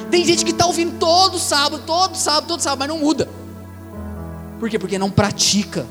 Tem 0.10 0.26
gente 0.26 0.44
que 0.44 0.52
está 0.52 0.66
ouvindo 0.66 0.98
todo 1.00 1.40
sábado, 1.40 1.84
todo 1.86 2.16
sábado, 2.16 2.48
todo 2.48 2.62
sábado, 2.62 2.80
mas 2.80 2.88
não 2.90 2.98
muda. 3.00 3.28
Por 4.60 4.70
quê? 4.70 4.78
Porque 4.78 5.00
não 5.00 5.10
pratica. 5.10 5.86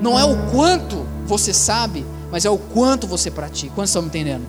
Não 0.00 0.18
é 0.18 0.24
o 0.24 0.50
quanto 0.50 1.06
você 1.26 1.52
sabe, 1.52 2.04
mas 2.30 2.44
é 2.44 2.50
o 2.50 2.58
quanto 2.58 3.06
você 3.06 3.30
pratica. 3.30 3.74
Quantos 3.74 3.90
estão 3.90 4.02
me 4.02 4.08
entendendo? 4.08 4.46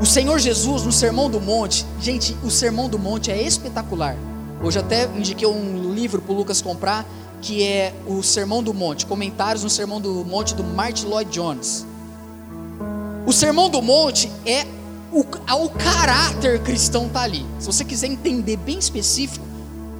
O 0.00 0.06
Senhor 0.06 0.38
Jesus, 0.38 0.84
no 0.84 0.92
Sermão 0.92 1.30
do 1.30 1.40
Monte, 1.40 1.84
gente, 2.00 2.36
o 2.44 2.50
Sermão 2.50 2.88
do 2.88 2.98
Monte 2.98 3.30
é 3.30 3.42
espetacular. 3.42 4.16
Hoje 4.62 4.78
até 4.78 5.06
indiquei 5.16 5.48
um 5.48 5.92
livro 5.94 6.20
para 6.20 6.32
o 6.32 6.36
Lucas 6.36 6.62
comprar, 6.62 7.04
que 7.40 7.62
é 7.62 7.94
o 8.06 8.22
Sermão 8.22 8.62
do 8.62 8.72
Monte, 8.72 9.06
comentários 9.06 9.64
no 9.64 9.70
Sermão 9.70 10.00
do 10.00 10.24
Monte 10.24 10.54
do 10.54 10.62
Martin 10.62 11.06
Lloyd 11.06 11.30
Jones. 11.30 11.86
O 13.26 13.32
Sermão 13.32 13.68
do 13.68 13.82
Monte 13.82 14.30
é 14.46 14.64
o, 15.12 15.18
o 15.20 15.70
caráter 15.70 16.62
cristão 16.62 17.08
está 17.08 17.22
ali. 17.22 17.44
Se 17.58 17.66
você 17.66 17.84
quiser 17.84 18.06
entender 18.06 18.56
bem 18.56 18.78
específico, 18.78 19.44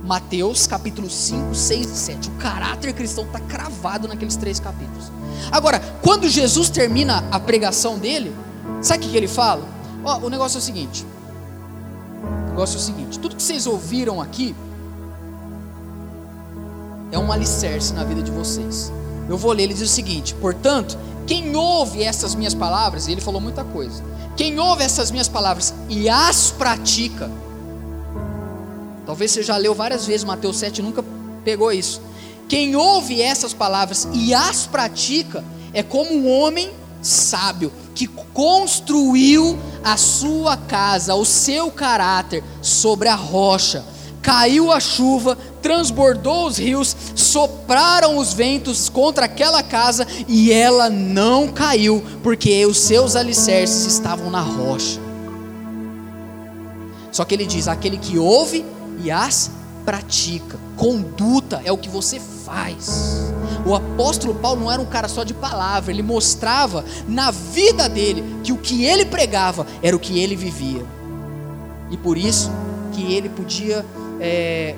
Mateus 0.04 0.68
capítulo 0.68 1.10
5, 1.10 1.52
6 1.52 1.86
e 1.86 1.96
7. 1.96 2.28
O 2.28 2.32
caráter 2.34 2.92
cristão 2.92 3.24
está 3.24 3.40
cravado 3.40 4.06
naqueles 4.06 4.36
três 4.36 4.60
capítulos. 4.60 5.10
Agora, 5.50 5.80
quando 6.02 6.28
Jesus 6.28 6.70
termina 6.70 7.24
a 7.32 7.40
pregação 7.40 7.98
dele, 7.98 8.32
sabe 8.80 9.04
o 9.04 9.08
que, 9.08 9.16
ele 9.16 9.26
fala? 9.26 9.66
Ó, 10.04 10.18
o 10.18 10.30
negócio 10.30 10.58
é 10.58 10.60
o 10.60 10.62
seguinte. 10.62 11.04
O 12.22 12.50
negócio 12.50 12.76
é 12.76 12.78
o 12.78 12.82
seguinte: 12.82 13.18
tudo 13.18 13.34
que 13.34 13.42
vocês 13.42 13.66
ouviram 13.66 14.20
aqui 14.20 14.54
é 17.10 17.18
um 17.18 17.32
alicerce 17.32 17.92
na 17.92 18.04
vida 18.04 18.22
de 18.22 18.30
vocês. 18.30 18.92
Eu 19.28 19.36
vou 19.36 19.50
ler, 19.50 19.64
ele 19.64 19.74
diz 19.74 19.82
o 19.82 19.92
seguinte: 19.92 20.32
portanto, 20.36 20.96
quem 21.26 21.54
ouve 21.56 22.02
essas 22.02 22.34
minhas 22.34 22.54
palavras, 22.54 23.06
e 23.06 23.12
ele 23.12 23.20
falou 23.20 23.40
muita 23.40 23.64
coisa, 23.64 24.02
quem 24.36 24.58
ouve 24.58 24.84
essas 24.84 25.10
minhas 25.10 25.28
palavras 25.28 25.74
e 25.88 26.08
as 26.08 26.50
pratica, 26.50 27.30
talvez 29.04 29.32
você 29.32 29.42
já 29.42 29.56
leu 29.56 29.74
várias 29.74 30.06
vezes 30.06 30.24
Mateus 30.24 30.58
7 30.58 30.82
nunca 30.82 31.04
pegou 31.44 31.72
isso. 31.72 32.02
Quem 32.48 32.76
ouve 32.76 33.20
essas 33.20 33.52
palavras 33.52 34.06
e 34.12 34.32
as 34.32 34.66
pratica 34.66 35.42
é 35.72 35.82
como 35.82 36.12
um 36.12 36.30
homem 36.30 36.70
sábio 37.02 37.72
que 37.94 38.06
construiu 38.06 39.58
a 39.82 39.96
sua 39.96 40.56
casa, 40.56 41.14
o 41.14 41.24
seu 41.24 41.70
caráter 41.70 42.44
sobre 42.60 43.08
a 43.08 43.14
rocha. 43.14 43.84
Caiu 44.26 44.72
a 44.72 44.80
chuva, 44.80 45.38
transbordou 45.62 46.48
os 46.48 46.58
rios, 46.58 46.96
sopraram 47.14 48.18
os 48.18 48.32
ventos 48.32 48.88
contra 48.88 49.26
aquela 49.26 49.62
casa 49.62 50.04
e 50.26 50.50
ela 50.50 50.90
não 50.90 51.46
caiu, 51.46 52.02
porque 52.24 52.66
os 52.66 52.80
seus 52.80 53.14
alicerces 53.14 53.86
estavam 53.86 54.28
na 54.28 54.40
rocha. 54.40 54.98
Só 57.12 57.24
que 57.24 57.36
ele 57.36 57.46
diz: 57.46 57.68
aquele 57.68 57.98
que 57.98 58.18
ouve 58.18 58.64
e 59.00 59.12
as 59.12 59.48
pratica, 59.84 60.58
conduta 60.76 61.62
é 61.64 61.70
o 61.70 61.78
que 61.78 61.88
você 61.88 62.18
faz. 62.18 63.32
O 63.64 63.76
apóstolo 63.76 64.34
Paulo 64.34 64.62
não 64.62 64.72
era 64.72 64.82
um 64.82 64.86
cara 64.86 65.06
só 65.06 65.22
de 65.22 65.34
palavra, 65.34 65.92
ele 65.92 66.02
mostrava 66.02 66.84
na 67.06 67.30
vida 67.30 67.88
dele 67.88 68.24
que 68.42 68.52
o 68.52 68.58
que 68.58 68.84
ele 68.84 69.04
pregava 69.04 69.64
era 69.80 69.94
o 69.94 70.00
que 70.00 70.18
ele 70.18 70.34
vivia, 70.34 70.84
e 71.92 71.96
por 71.96 72.18
isso 72.18 72.50
que 72.92 73.12
ele 73.12 73.28
podia 73.28 73.86
é, 74.20 74.74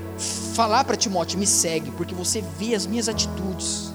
falar 0.55 0.85
para 0.85 0.97
Timóteo: 0.97 1.39
me 1.39 1.47
segue, 1.47 1.91
porque 1.93 2.15
você 2.15 2.43
vê 2.59 2.75
as 2.75 2.87
minhas 2.87 3.09
atitudes. 3.09 3.93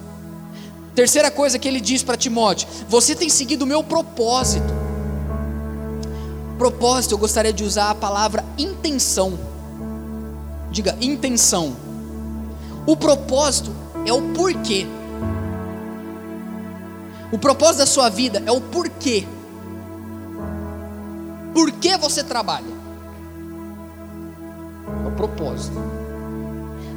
Terceira 0.96 1.32
coisa 1.32 1.58
que 1.58 1.68
ele 1.68 1.82
diz 1.82 2.04
para 2.04 2.16
Timóteo: 2.16 2.68
você 2.88 3.16
tem 3.16 3.30
seguido 3.30 3.64
o 3.64 3.68
meu 3.68 3.84
propósito. 3.84 4.74
Propósito, 6.58 7.16
eu 7.16 7.18
gostaria 7.18 7.52
de 7.52 7.64
usar 7.64 7.90
a 7.90 7.96
palavra 7.96 8.46
intenção. 8.58 9.38
Diga 10.72 10.96
intenção. 11.02 11.76
O 12.86 12.96
propósito 12.96 13.72
é 14.06 14.14
o 14.14 14.22
porquê. 14.34 14.86
O 17.32 17.38
propósito 17.38 17.80
da 17.80 17.86
sua 17.86 18.10
vida 18.10 18.44
é 18.46 18.52
o 18.52 18.62
porquê. 18.62 19.26
Por 21.54 21.72
que 21.72 21.98
você 21.98 22.24
trabalha? 22.24 22.73
Propósito. 25.16 25.78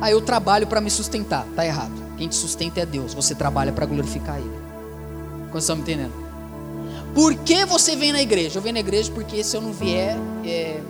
Ah, 0.00 0.10
eu 0.10 0.20
trabalho 0.20 0.66
para 0.66 0.80
me 0.80 0.90
sustentar. 0.90 1.46
Tá 1.54 1.64
errado. 1.64 1.92
Quem 2.16 2.28
te 2.28 2.34
sustenta 2.34 2.80
é 2.80 2.86
Deus. 2.86 3.14
Você 3.14 3.34
trabalha 3.34 3.72
para 3.72 3.86
glorificar 3.86 4.38
Ele. 4.38 4.58
Quando 5.50 5.60
estão 5.60 5.76
me 5.76 5.82
entendendo? 5.82 6.12
Por 7.14 7.34
que 7.34 7.64
você 7.64 7.96
vem 7.96 8.12
na 8.12 8.20
igreja? 8.20 8.58
Eu 8.58 8.62
venho 8.62 8.74
na 8.74 8.80
igreja 8.80 9.10
porque 9.12 9.42
se 9.42 9.56
eu 9.56 9.60
não 9.62 9.72
vier, 9.72 10.16
é, 10.44 10.80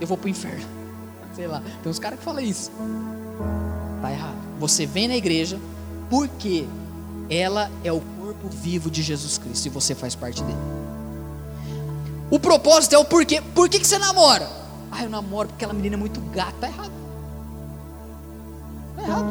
eu 0.00 0.06
vou 0.06 0.16
para 0.16 0.26
o 0.26 0.30
inferno. 0.30 0.66
Sei 1.34 1.46
lá. 1.46 1.62
Tem 1.82 1.90
uns 1.90 1.98
caras 1.98 2.18
que 2.18 2.24
falam 2.24 2.42
isso. 2.42 2.70
Tá 4.02 4.10
errado. 4.10 4.36
Você 4.58 4.86
vem 4.86 5.06
na 5.06 5.16
igreja 5.16 5.58
porque 6.10 6.66
ela 7.30 7.70
é 7.84 7.92
o 7.92 8.00
corpo 8.00 8.48
vivo 8.48 8.90
de 8.90 9.02
Jesus 9.02 9.38
Cristo 9.38 9.66
e 9.66 9.68
você 9.68 9.94
faz 9.94 10.14
parte 10.14 10.42
dele. 10.42 10.58
O 12.30 12.38
propósito 12.38 12.94
é 12.94 12.98
o 12.98 13.04
porquê. 13.04 13.40
Por 13.54 13.68
que, 13.68 13.78
que 13.78 13.86
você 13.86 13.98
namora? 13.98 14.48
Ah, 14.90 15.04
eu 15.04 15.10
namoro 15.10 15.48
porque 15.48 15.64
aquela 15.64 15.74
menina 15.74 15.96
é 15.96 15.98
muito 15.98 16.20
gata. 16.32 16.52
Tá 16.60 16.68
errado. 16.68 16.92
Tá 18.96 19.02
errado. 19.02 19.26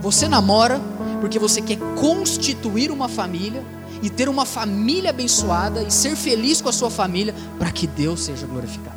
Você 0.00 0.28
namora 0.28 0.80
porque 1.20 1.38
você 1.38 1.60
quer 1.60 1.78
constituir 2.00 2.90
uma 2.90 3.08
família 3.08 3.62
e 4.02 4.08
ter 4.08 4.28
uma 4.28 4.46
família 4.46 5.10
abençoada 5.10 5.82
e 5.82 5.90
ser 5.90 6.16
feliz 6.16 6.60
com 6.60 6.68
a 6.68 6.72
sua 6.72 6.90
família 6.90 7.34
para 7.58 7.70
que 7.70 7.86
Deus 7.86 8.20
seja 8.20 8.46
glorificado. 8.46 8.96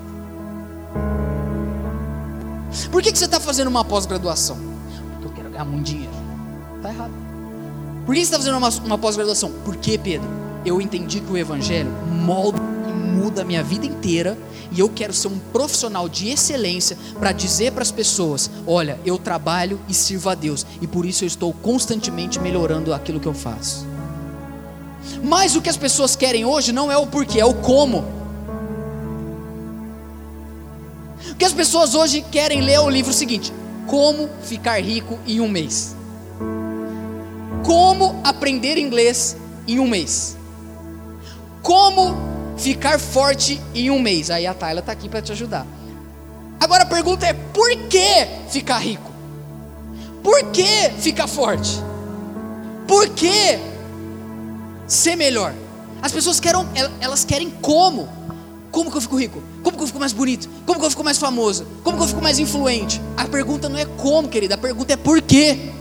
Por 2.92 3.02
que, 3.02 3.12
que 3.12 3.18
você 3.18 3.26
está 3.26 3.40
fazendo 3.40 3.68
uma 3.68 3.84
pós-graduação? 3.84 4.58
Porque 5.14 5.26
eu 5.28 5.32
quero 5.32 5.50
ganhar 5.50 5.66
muito 5.66 5.86
dinheiro. 5.86 6.14
Está 6.78 6.90
errado. 6.90 7.12
Por 8.06 8.16
que 8.16 8.22
você 8.22 8.26
está 8.26 8.38
fazendo 8.38 8.58
uma, 8.58 8.70
uma 8.70 8.98
pós-graduação? 8.98 9.52
Porque, 9.66 9.98
Pedro, 9.98 10.28
eu 10.66 10.80
entendi 10.80 11.20
que 11.20 11.32
o 11.32 11.38
Evangelho 11.38 11.92
molda 12.24 12.71
muda 13.12 13.42
a 13.42 13.46
minha 13.46 13.64
vida 13.64 13.86
inteira 13.86 14.38
e 14.72 14.80
eu 14.80 14.90
quero 14.90 15.14
ser 15.14 15.28
um 15.28 15.38
profissional 15.38 16.08
de 16.08 16.30
excelência 16.30 16.98
para 17.20 17.32
dizer 17.32 17.74
para 17.74 17.84
as 17.84 17.92
pessoas: 17.92 18.50
olha, 18.66 18.98
eu 19.06 19.18
trabalho 19.18 19.80
e 19.88 19.94
sirvo 19.94 20.30
a 20.30 20.36
Deus, 20.36 20.66
e 20.82 20.88
por 20.88 21.06
isso 21.06 21.24
eu 21.24 21.28
estou 21.28 21.54
constantemente 21.54 22.40
melhorando 22.40 22.94
aquilo 22.94 23.20
que 23.20 23.28
eu 23.28 23.34
faço. 23.34 23.86
Mas 25.24 25.56
o 25.56 25.62
que 25.62 25.70
as 25.70 25.78
pessoas 25.78 26.16
querem 26.16 26.46
hoje 26.46 26.72
não 26.72 26.92
é 26.92 26.98
o 26.98 27.06
porquê, 27.06 27.40
é 27.40 27.46
o 27.46 27.54
como. 27.54 28.06
O 31.32 31.36
que 31.36 31.46
as 31.46 31.54
pessoas 31.54 31.94
hoje 31.94 32.24
querem 32.32 32.62
ler 32.62 32.74
é 32.74 32.80
o 32.80 32.90
livro 32.90 33.12
seguinte: 33.12 33.52
Como 33.88 34.30
ficar 34.44 34.82
rico 34.82 35.20
em 35.28 35.42
um 35.42 35.50
mês. 35.50 35.96
Como 37.66 38.20
aprender 38.24 38.78
inglês 38.78 39.36
em 39.68 39.80
um 39.80 39.88
mês. 39.88 40.38
Como 41.62 42.31
ficar 42.62 43.00
forte 43.00 43.60
em 43.74 43.90
um 43.90 44.00
mês. 44.00 44.30
Aí 44.30 44.46
a 44.46 44.54
Tayla 44.54 44.80
está 44.80 44.92
aqui 44.92 45.10
para 45.10 45.22
te 45.22 45.32
ajudar. 45.32 45.66
Agora 46.60 46.84
a 46.84 46.86
pergunta 46.86 47.26
é: 47.26 47.34
por 47.34 47.70
que 47.90 48.28
ficar 48.50 48.78
rico? 48.78 49.12
Por 50.24 50.52
que 50.52 50.92
ficar 51.00 51.28
forte? 51.28 51.82
Por 52.88 53.10
que 53.10 53.60
ser 54.88 55.16
melhor? 55.16 55.54
As 56.02 56.12
pessoas 56.12 56.40
querem, 56.40 56.66
elas 57.00 57.26
querem 57.26 57.50
como? 57.50 58.08
Como 58.72 58.90
que 58.90 58.98
eu 58.98 59.02
fico 59.02 59.18
rico? 59.18 59.42
Como 59.64 59.76
que 59.76 59.84
eu 59.84 59.88
fico 59.88 60.00
mais 60.00 60.14
bonito? 60.14 60.50
Como 60.66 60.80
que 60.80 60.86
eu 60.86 60.90
fico 60.90 61.04
mais 61.04 61.18
famoso? 61.18 61.66
Como 61.84 61.98
que 61.98 62.04
eu 62.04 62.08
fico 62.08 62.22
mais 62.22 62.40
influente? 62.40 63.02
A 63.18 63.26
pergunta 63.26 63.68
não 63.68 63.78
é 63.78 63.86
como, 63.86 64.30
querida, 64.30 64.56
a 64.56 64.58
pergunta 64.58 64.94
é 64.94 64.96
por 64.96 65.22
quê. 65.22 65.72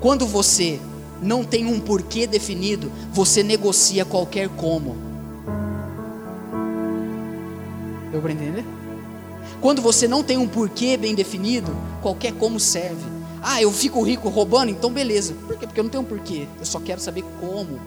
Quando 0.00 0.26
você 0.26 0.80
não 1.22 1.44
tem 1.44 1.66
um 1.66 1.80
porquê 1.80 2.26
definido, 2.26 2.90
você 3.12 3.42
negocia 3.42 4.04
qualquer 4.04 4.48
como. 4.48 4.96
Deu 8.10 8.20
para 8.20 8.32
entender? 8.32 8.64
Quando 9.60 9.80
você 9.80 10.06
não 10.06 10.22
tem 10.22 10.36
um 10.36 10.46
porquê 10.46 10.96
bem 10.96 11.14
definido, 11.14 11.74
qualquer 12.02 12.32
como 12.34 12.60
serve. 12.60 13.02
Ah, 13.42 13.60
eu 13.60 13.70
fico 13.72 14.02
rico 14.02 14.28
roubando, 14.28 14.70
então 14.70 14.90
beleza. 14.92 15.34
Por 15.46 15.56
quê? 15.56 15.66
Porque 15.66 15.80
eu 15.80 15.84
não 15.84 15.90
tenho 15.90 16.02
um 16.02 16.06
porquê. 16.06 16.46
Eu 16.58 16.64
só 16.64 16.80
quero 16.80 17.00
saber 17.00 17.24
como. 17.40 17.78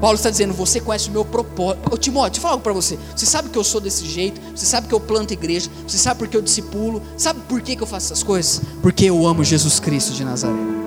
Paulo 0.00 0.16
está 0.16 0.30
dizendo: 0.30 0.52
Você 0.54 0.80
conhece 0.80 1.08
o 1.08 1.12
meu 1.12 1.24
propósito. 1.24 1.92
Ô, 1.92 1.96
Timóteo, 1.96 2.30
deixa 2.30 2.38
eu 2.38 2.42
falar 2.42 2.54
algo 2.54 2.64
para 2.64 2.72
você. 2.72 2.98
Você 3.14 3.24
sabe 3.24 3.50
que 3.50 3.58
eu 3.58 3.64
sou 3.64 3.80
desse 3.80 4.06
jeito. 4.06 4.40
Você 4.54 4.66
sabe 4.66 4.88
que 4.88 4.94
eu 4.94 5.00
planto 5.00 5.32
igreja. 5.32 5.70
Você 5.86 5.98
sabe 5.98 6.18
porque 6.18 6.36
eu 6.36 6.42
discipulo. 6.42 7.02
Sabe 7.16 7.40
por 7.48 7.60
que, 7.60 7.76
que 7.76 7.82
eu 7.82 7.86
faço 7.86 8.06
essas 8.06 8.22
coisas? 8.22 8.62
Porque 8.80 9.04
eu 9.04 9.26
amo 9.26 9.44
Jesus 9.44 9.78
Cristo 9.78 10.12
de 10.12 10.24
Nazaré. 10.24 10.81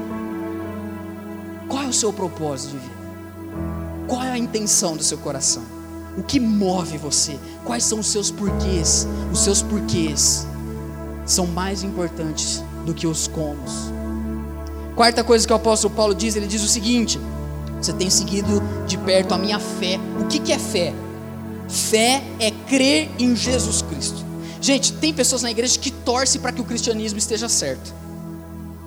Seu 1.95 2.12
propósito 2.12 2.71
de 2.71 2.79
vida? 2.79 2.95
Qual 4.05 4.21
é 4.21 4.29
a 4.29 4.38
intenção 4.38 4.97
do 4.97 5.03
seu 5.03 5.17
coração? 5.17 5.63
O 6.17 6.23
que 6.23 6.41
move 6.41 6.97
você? 6.97 7.39
Quais 7.63 7.86
são 7.86 7.99
os 7.99 8.08
seus 8.08 8.29
porquês? 8.29 9.08
Os 9.31 9.39
seus 9.39 9.62
porquês 9.62 10.45
são 11.25 11.47
mais 11.47 11.84
importantes 11.84 12.62
do 12.86 12.93
que 12.93 13.08
os 13.08 13.27
comos. 13.27 13.91
Quarta 14.93 15.23
coisa 15.23 15.47
que 15.47 15.53
o 15.53 15.55
apóstolo 15.55 15.93
Paulo 15.95 16.13
diz, 16.13 16.36
ele 16.36 16.47
diz 16.47 16.62
o 16.62 16.67
seguinte: 16.67 17.17
você 17.81 17.93
tem 17.93 18.10
seguido 18.10 18.62
de 18.86 18.97
perto 18.97 19.34
a 19.34 19.38
minha 19.38 19.60
fé. 19.60 19.97
O 20.19 20.27
que, 20.27 20.39
que 20.39 20.51
é 20.51 20.60
fé? 20.60 20.93
Fé 21.69 22.21
é 22.41 22.51
crer 22.51 23.10
em 23.17 23.36
Jesus 23.38 23.81
Cristo. 23.81 24.23
Gente, 24.60 24.91
tem 24.93 25.13
pessoas 25.13 25.43
na 25.43 25.49
igreja 25.49 25.79
que 25.79 25.91
torcem 25.91 26.41
para 26.41 26.51
que 26.51 26.60
o 26.60 26.65
cristianismo 26.65 27.19
esteja 27.19 27.47
certo. 27.47 27.93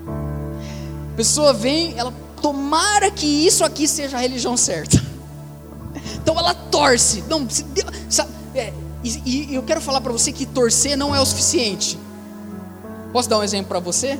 A 0.06 1.16
pessoa 1.16 1.54
vem, 1.54 1.94
ela 1.96 2.12
tomara 2.38 3.10
que 3.10 3.26
isso 3.26 3.64
aqui 3.64 3.86
seja 3.86 4.16
a 4.16 4.20
religião 4.20 4.56
certa. 4.56 5.02
Então 6.14 6.38
ela 6.38 6.54
torce. 6.54 7.22
Não, 7.28 7.48
se 7.48 7.62
Deus, 7.62 7.88
sabe, 8.08 8.30
é, 8.54 8.72
e, 9.04 9.50
e 9.50 9.54
eu 9.54 9.62
quero 9.62 9.80
falar 9.80 10.00
para 10.00 10.12
você 10.12 10.32
que 10.32 10.46
torcer 10.46 10.96
não 10.96 11.14
é 11.14 11.20
o 11.20 11.26
suficiente. 11.26 11.98
Posso 13.12 13.28
dar 13.28 13.38
um 13.38 13.42
exemplo 13.42 13.68
para 13.68 13.80
você? 13.80 14.18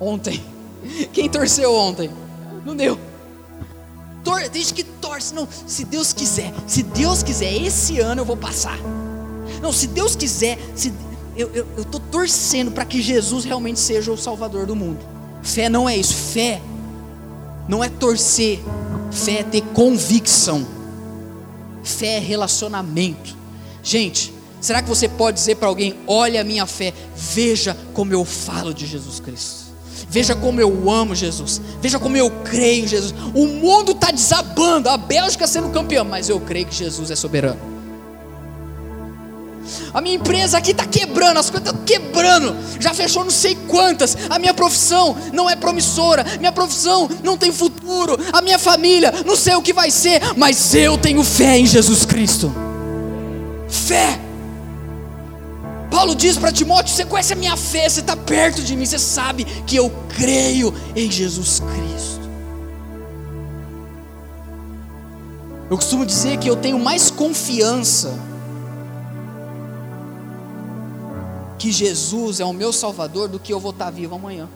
Ontem. 0.00 0.42
Quem 1.12 1.28
torceu 1.28 1.74
ontem? 1.74 2.10
Não 2.64 2.74
deu. 2.74 2.98
Tor 4.24 4.40
gente 4.52 4.74
que 4.74 4.84
torce. 4.84 5.34
Não, 5.34 5.48
se 5.66 5.84
Deus 5.84 6.12
quiser, 6.12 6.52
se 6.66 6.82
Deus 6.82 7.22
quiser, 7.22 7.52
esse 7.52 8.00
ano 8.00 8.22
eu 8.22 8.24
vou 8.24 8.36
passar. 8.36 8.78
Não, 9.62 9.72
se 9.72 9.86
Deus 9.88 10.14
quiser, 10.14 10.58
se, 10.74 10.92
eu 11.36 11.66
estou 11.78 12.00
torcendo 12.00 12.70
para 12.72 12.84
que 12.84 13.00
Jesus 13.00 13.44
realmente 13.44 13.78
seja 13.78 14.12
o 14.12 14.16
Salvador 14.16 14.66
do 14.66 14.76
mundo. 14.76 15.17
Fé 15.42 15.68
não 15.68 15.88
é 15.88 15.96
isso. 15.96 16.14
Fé 16.14 16.60
não 17.68 17.82
é 17.82 17.88
torcer. 17.88 18.60
Fé 19.10 19.40
é 19.40 19.42
ter 19.42 19.62
convicção. 19.74 20.66
Fé 21.82 22.16
é 22.16 22.18
relacionamento. 22.18 23.36
Gente, 23.82 24.32
será 24.60 24.82
que 24.82 24.88
você 24.88 25.08
pode 25.08 25.38
dizer 25.38 25.56
para 25.56 25.68
alguém: 25.68 25.94
olha 26.06 26.40
a 26.40 26.44
minha 26.44 26.66
fé, 26.66 26.92
veja 27.16 27.76
como 27.94 28.12
eu 28.12 28.24
falo 28.24 28.74
de 28.74 28.86
Jesus 28.86 29.20
Cristo? 29.20 29.68
Veja 30.10 30.34
como 30.34 30.60
eu 30.60 30.90
amo 30.90 31.14
Jesus. 31.14 31.60
Veja 31.82 31.98
como 31.98 32.16
eu 32.16 32.30
creio 32.42 32.84
em 32.84 32.88
Jesus. 32.88 33.14
O 33.34 33.46
mundo 33.46 33.92
está 33.92 34.10
desabando, 34.10 34.88
a 34.88 34.96
Bélgica 34.96 35.46
sendo 35.46 35.70
campeã, 35.70 36.02
mas 36.02 36.28
eu 36.28 36.40
creio 36.40 36.66
que 36.66 36.74
Jesus 36.74 37.10
é 37.10 37.16
soberano. 37.16 37.77
A 39.98 40.00
minha 40.00 40.14
empresa 40.14 40.56
aqui 40.56 40.70
está 40.70 40.86
quebrando, 40.86 41.40
as 41.40 41.50
coisas 41.50 41.70
estão 41.70 41.84
quebrando. 41.84 42.54
Já 42.78 42.94
fechou 42.94 43.24
não 43.24 43.32
sei 43.32 43.56
quantas. 43.66 44.16
A 44.30 44.38
minha 44.38 44.54
profissão 44.54 45.16
não 45.32 45.50
é 45.50 45.56
promissora. 45.56 46.24
Minha 46.38 46.52
profissão 46.52 47.10
não 47.24 47.36
tem 47.36 47.50
futuro. 47.50 48.16
A 48.32 48.40
minha 48.40 48.60
família 48.60 49.12
não 49.26 49.34
sei 49.34 49.56
o 49.56 49.60
que 49.60 49.72
vai 49.72 49.90
ser. 49.90 50.22
Mas 50.36 50.72
eu 50.72 50.96
tenho 50.96 51.24
fé 51.24 51.58
em 51.58 51.66
Jesus 51.66 52.04
Cristo. 52.04 52.54
Fé. 53.68 54.20
Paulo 55.90 56.14
diz 56.14 56.38
para 56.38 56.52
Timóteo: 56.52 56.94
Você 56.94 57.04
conhece 57.04 57.32
a 57.32 57.36
minha 57.36 57.56
fé, 57.56 57.88
você 57.88 57.98
está 57.98 58.14
perto 58.14 58.62
de 58.62 58.76
mim, 58.76 58.86
você 58.86 59.00
sabe 59.00 59.44
que 59.66 59.74
eu 59.74 59.92
creio 60.16 60.72
em 60.94 61.10
Jesus 61.10 61.58
Cristo. 61.58 62.20
Eu 65.68 65.76
costumo 65.76 66.06
dizer 66.06 66.38
que 66.38 66.48
eu 66.48 66.54
tenho 66.54 66.78
mais 66.78 67.10
confiança 67.10 68.27
que 71.58 71.72
Jesus 71.72 72.40
é 72.40 72.44
o 72.44 72.52
meu 72.52 72.72
Salvador 72.72 73.28
do 73.28 73.38
que 73.38 73.52
eu 73.52 73.58
vou 73.58 73.72
estar 73.72 73.90
vivo 73.90 74.14
amanhã. 74.14 74.48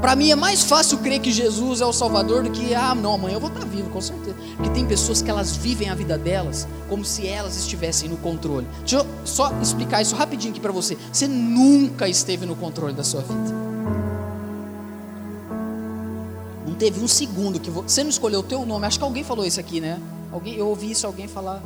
Para 0.00 0.16
mim 0.16 0.30
é 0.30 0.34
mais 0.34 0.64
fácil 0.64 0.98
crer 0.98 1.20
que 1.20 1.30
Jesus 1.30 1.80
é 1.80 1.86
o 1.86 1.92
Salvador 1.92 2.42
do 2.42 2.50
que, 2.50 2.74
ah, 2.74 2.92
não, 2.94 3.14
amanhã 3.14 3.34
eu 3.34 3.40
vou 3.40 3.48
estar 3.48 3.64
vivo, 3.64 3.88
com 3.90 4.00
certeza. 4.00 4.36
Porque 4.56 4.70
tem 4.70 4.84
pessoas 4.84 5.22
que 5.22 5.30
elas 5.30 5.56
vivem 5.56 5.90
a 5.90 5.94
vida 5.94 6.18
delas 6.18 6.66
como 6.88 7.04
se 7.04 7.26
elas 7.26 7.56
estivessem 7.56 8.08
no 8.08 8.16
controle. 8.16 8.66
Deixa 8.80 8.96
eu 8.96 9.06
só 9.24 9.52
explicar 9.60 10.02
isso 10.02 10.16
rapidinho 10.16 10.52
aqui 10.52 10.60
para 10.60 10.72
você. 10.72 10.98
Você 11.12 11.28
nunca 11.28 12.08
esteve 12.08 12.46
no 12.46 12.56
controle 12.56 12.94
da 12.94 13.04
sua 13.04 13.20
vida. 13.20 13.54
Não 16.66 16.74
teve 16.74 17.00
um 17.00 17.08
segundo 17.08 17.60
que 17.60 17.70
você 17.70 18.02
não 18.02 18.10
escolheu 18.10 18.40
o 18.40 18.44
teu 18.44 18.66
nome. 18.66 18.86
Acho 18.86 18.98
que 18.98 19.04
alguém 19.04 19.22
falou 19.22 19.46
isso 19.46 19.60
aqui, 19.60 19.80
né? 19.80 20.00
Alguém, 20.32 20.56
eu 20.56 20.66
ouvi 20.66 20.90
isso 20.90 21.06
alguém 21.06 21.28
falar 21.28 21.62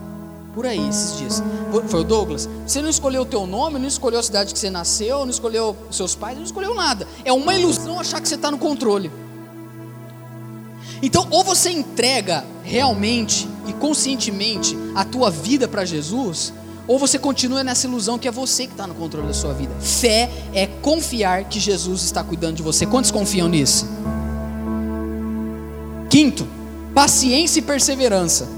por 0.56 0.64
aí 0.64 0.88
esses 0.88 1.18
dias. 1.18 1.42
Foi 1.86 2.00
o 2.00 2.04
Douglas? 2.04 2.48
Você 2.66 2.80
não 2.80 2.88
escolheu 2.88 3.22
o 3.22 3.26
teu 3.26 3.46
nome, 3.46 3.78
não 3.78 3.86
escolheu 3.86 4.18
a 4.18 4.22
cidade 4.22 4.54
que 4.54 4.58
você 4.58 4.70
nasceu, 4.70 5.18
não 5.18 5.28
escolheu 5.28 5.76
seus 5.90 6.14
pais, 6.14 6.38
não 6.38 6.44
escolheu 6.44 6.74
nada. 6.74 7.06
É 7.26 7.32
uma 7.32 7.54
ilusão 7.54 8.00
achar 8.00 8.22
que 8.22 8.28
você 8.28 8.36
está 8.36 8.50
no 8.50 8.56
controle. 8.56 9.12
Então, 11.02 11.28
ou 11.30 11.44
você 11.44 11.68
entrega 11.68 12.42
realmente 12.64 13.46
e 13.66 13.74
conscientemente 13.74 14.74
a 14.94 15.04
tua 15.04 15.30
vida 15.30 15.68
para 15.68 15.84
Jesus, 15.84 16.54
ou 16.88 16.98
você 16.98 17.18
continua 17.18 17.62
nessa 17.62 17.86
ilusão 17.86 18.18
que 18.18 18.26
é 18.26 18.30
você 18.30 18.66
que 18.66 18.72
está 18.72 18.86
no 18.86 18.94
controle 18.94 19.26
da 19.26 19.34
sua 19.34 19.52
vida. 19.52 19.74
Fé 19.78 20.30
é 20.54 20.66
confiar 20.66 21.44
que 21.50 21.60
Jesus 21.60 22.02
está 22.02 22.24
cuidando 22.24 22.56
de 22.56 22.62
você. 22.62 22.86
Quantos 22.86 23.10
confiam 23.10 23.46
nisso? 23.46 23.86
Quinto, 26.08 26.48
paciência 26.94 27.58
e 27.58 27.62
perseverança. 27.62 28.48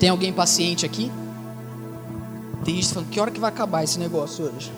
Tem 0.00 0.08
alguém 0.08 0.32
paciente 0.32 0.86
aqui? 0.86 1.12
Tem 2.64 2.74
gente 2.74 2.88
falando, 2.88 3.10
que 3.10 3.20
hora 3.20 3.30
que 3.30 3.38
vai 3.38 3.50
acabar 3.50 3.84
esse 3.84 3.98
negócio 3.98 4.46
hoje? 4.46 4.72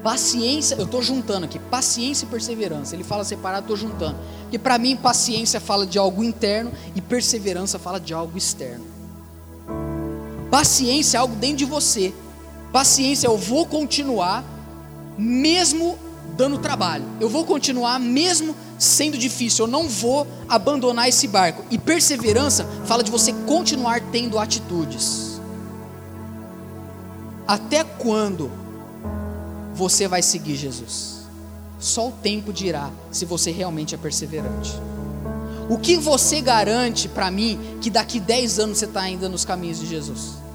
Paciência, 0.00 0.76
eu 0.76 0.84
estou 0.84 1.02
juntando 1.02 1.44
aqui, 1.44 1.58
paciência 1.58 2.24
e 2.24 2.28
perseverança. 2.28 2.94
Ele 2.94 3.02
fala 3.02 3.24
separado, 3.24 3.62
estou 3.62 3.76
juntando. 3.76 4.16
Porque 4.42 4.60
para 4.60 4.78
mim, 4.78 4.94
paciência 4.94 5.58
fala 5.58 5.84
de 5.84 5.98
algo 5.98 6.22
interno 6.22 6.70
e 6.94 7.00
perseverança 7.00 7.80
fala 7.80 7.98
de 7.98 8.14
algo 8.14 8.38
externo. 8.38 8.86
Paciência 10.48 11.18
é 11.18 11.20
algo 11.20 11.34
dentro 11.34 11.56
de 11.56 11.64
você. 11.64 12.14
Paciência, 12.72 13.26
eu 13.26 13.36
vou 13.36 13.66
continuar, 13.66 14.44
mesmo 15.18 15.98
dando 16.36 16.58
trabalho. 16.58 17.04
Eu 17.18 17.28
vou 17.28 17.44
continuar 17.44 17.98
mesmo 17.98 18.54
sendo 18.78 19.16
difícil. 19.16 19.64
Eu 19.64 19.70
não 19.70 19.88
vou 19.88 20.26
abandonar 20.48 21.08
esse 21.08 21.26
barco. 21.26 21.64
E 21.70 21.78
perseverança 21.78 22.64
fala 22.84 23.02
de 23.02 23.10
você 23.10 23.32
continuar 23.46 24.00
tendo 24.12 24.38
atitudes. 24.38 25.40
Até 27.46 27.84
quando 27.84 28.50
você 29.74 30.06
vai 30.06 30.22
seguir 30.22 30.56
Jesus? 30.56 31.16
Só 31.78 32.08
o 32.08 32.12
tempo 32.12 32.52
dirá 32.52 32.90
se 33.10 33.24
você 33.24 33.50
realmente 33.50 33.94
é 33.94 33.98
perseverante. 33.98 34.72
O 35.68 35.78
que 35.78 35.96
você 35.96 36.40
garante 36.40 37.08
para 37.08 37.30
mim 37.30 37.58
que 37.80 37.90
daqui 37.90 38.20
10 38.20 38.58
anos 38.58 38.78
você 38.78 38.84
está 38.84 39.00
ainda 39.00 39.28
nos 39.28 39.44
caminhos 39.44 39.80
de 39.80 39.86
Jesus? 39.86 40.45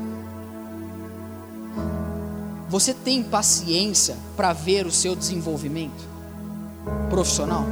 Você 2.70 2.94
tem 2.94 3.24
paciência 3.24 4.16
para 4.36 4.54
ver 4.54 4.86
o 4.86 4.92
seu 4.92 5.16
desenvolvimento 5.16 6.08
profissional? 7.10 7.66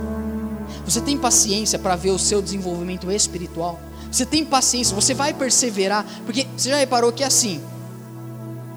Você 0.84 1.02
tem 1.02 1.16
paciência 1.20 1.78
para 1.78 1.96
ver 1.96 2.10
o 2.10 2.18
seu 2.18 2.42
desenvolvimento 2.42 3.12
espiritual? 3.12 3.80
Você 4.12 4.26
tem 4.26 4.44
paciência, 4.44 4.96
você 4.96 5.14
vai 5.14 5.36
perseverar, 5.36 6.04
porque 6.26 6.48
você 6.58 6.70
já 6.72 6.78
reparou 6.78 7.12
que 7.12 7.24
é 7.24 7.28
assim, 7.28 7.62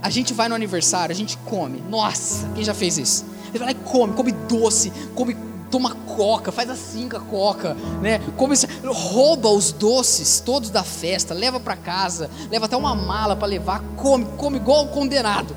a 0.03 0.11
gente 0.11 0.35
vai 0.35 0.46
no 0.48 0.55
aniversário, 0.55 1.12
a 1.12 1.16
gente 1.16 1.38
come. 1.38 1.83
Nossa, 1.88 2.46
quem 2.55 2.62
já 2.62 2.74
fez 2.74 2.98
isso? 2.98 3.24
Ele 3.48 3.59
vai 3.59 3.72
lá 3.72 3.72
e 3.72 3.85
come, 3.85 4.12
come 4.12 4.33
doce, 4.33 4.92
come 5.15 5.48
toma 5.71 5.94
coca, 6.16 6.50
faz 6.50 6.71
assim 6.71 7.08
com 7.08 7.16
a 7.16 7.21
coca, 7.21 7.77
né? 8.00 8.21
Come, 8.37 8.54
rouba 8.87 9.50
os 9.50 9.73
doces 9.73 10.40
todos 10.40 10.71
da 10.71 10.83
festa, 10.83 11.35
leva 11.35 11.60
para 11.60 11.77
casa, 11.77 12.31
leva 12.50 12.66
até 12.66 12.77
uma 12.77 12.94
mala 12.94 13.37
para 13.37 13.46
levar, 13.46 13.83
come, 13.96 14.27
come 14.37 14.56
igual 14.56 14.85
um 14.85 14.88
condenado. 14.88 15.54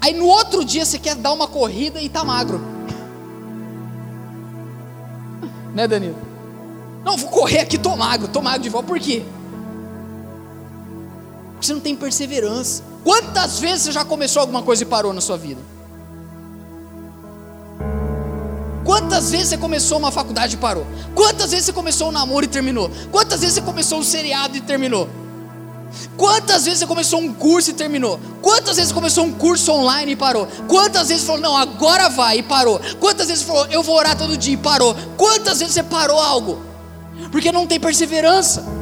Aí 0.00 0.14
no 0.14 0.26
outro 0.26 0.64
dia 0.64 0.84
você 0.84 0.98
quer 0.98 1.16
dar 1.16 1.32
uma 1.32 1.48
corrida 1.48 2.00
e 2.00 2.08
tá 2.08 2.24
magro. 2.24 2.60
Né, 5.74 5.86
Danilo? 5.86 6.16
Não, 7.04 7.16
vou 7.16 7.30
correr 7.30 7.60
aqui, 7.60 7.78
tô 7.78 7.94
magro, 7.96 8.28
tô 8.28 8.40
magro 8.40 8.62
de 8.62 8.68
volta. 8.68 8.88
Por 8.88 8.98
quê? 8.98 9.24
Porque 11.52 11.66
você 11.66 11.72
não 11.72 11.80
tem 11.80 11.96
perseverança. 11.96 12.82
Quantas 13.04 13.60
vezes 13.60 13.84
você 13.84 13.92
já 13.92 14.04
começou 14.04 14.40
alguma 14.40 14.62
coisa 14.62 14.82
e 14.82 14.86
parou 14.86 15.12
na 15.12 15.20
sua 15.20 15.36
vida? 15.36 15.60
Quantas 18.86 19.32
vezes 19.32 19.48
você 19.48 19.58
começou 19.58 19.98
uma 19.98 20.12
faculdade 20.12 20.54
e 20.54 20.58
parou? 20.58 20.86
Quantas 21.12 21.50
vezes 21.50 21.66
você 21.66 21.72
começou 21.72 22.08
um 22.08 22.12
namoro 22.12 22.44
e 22.44 22.48
terminou? 22.48 22.88
Quantas 23.10 23.40
vezes 23.40 23.56
você 23.56 23.60
começou 23.60 23.98
um 23.98 24.02
seriado 24.04 24.56
e 24.56 24.60
terminou? 24.60 25.08
Quantas 26.16 26.64
vezes 26.64 26.78
você 26.78 26.86
começou 26.86 27.18
um 27.18 27.32
curso 27.32 27.70
e 27.70 27.72
terminou? 27.72 28.20
Quantas 28.40 28.76
vezes 28.76 28.92
começou 28.92 29.24
um 29.24 29.32
curso 29.32 29.72
online 29.72 30.12
e 30.12 30.16
parou? 30.16 30.46
Quantas 30.68 31.08
vezes 31.08 31.24
falou, 31.24 31.40
não, 31.40 31.56
agora 31.56 32.08
vai 32.08 32.38
e 32.38 32.42
parou? 32.44 32.80
Quantas 33.00 33.26
vezes 33.26 33.42
falou, 33.42 33.66
eu 33.66 33.82
vou 33.82 33.96
orar 33.96 34.16
todo 34.16 34.36
dia 34.36 34.54
e 34.54 34.56
parou? 34.56 34.94
Quantas 35.16 35.58
vezes 35.58 35.74
você 35.74 35.82
parou 35.82 36.20
algo? 36.20 36.62
Porque 37.32 37.50
não 37.50 37.66
tem 37.66 37.80
perseverança. 37.80 38.75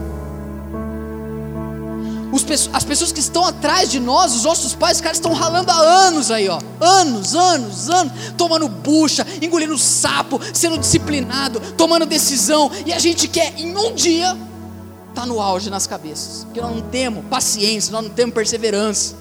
As 2.73 2.85
pessoas 2.85 3.13
que 3.13 3.21
estão 3.21 3.45
atrás 3.45 3.91
de 3.91 4.01
nós, 4.01 4.35
os 4.35 4.45
nossos 4.45 4.75
pais, 4.75 4.97
os 4.97 5.01
caras 5.01 5.19
estão 5.19 5.33
ralando 5.33 5.71
há 5.71 5.77
anos 5.77 6.31
aí, 6.31 6.49
ó. 6.49 6.59
Anos, 6.81 7.35
anos, 7.35 7.89
anos, 7.89 8.13
tomando 8.37 8.69
bucha, 8.69 9.27
engolindo 9.41 9.79
sapo, 9.79 10.41
sendo 10.53 10.79
disciplinado, 10.79 11.61
tomando 11.77 12.07
decisão, 12.07 12.71
e 12.85 12.93
a 12.93 12.99
gente 12.99 13.29
quer 13.29 13.59
em 13.59 13.77
um 13.77 13.95
dia 13.95 14.37
está 15.15 15.25
no 15.25 15.41
auge 15.41 15.71
nas 15.71 15.87
cabeças, 15.87 16.43
porque 16.43 16.61
nós 16.61 16.75
não 16.75 16.83
temos 16.83 17.25
paciência, 17.27 17.93
nós 17.93 18.03
não 18.03 18.11
temos 18.11 18.35
perseverança. 18.35 19.15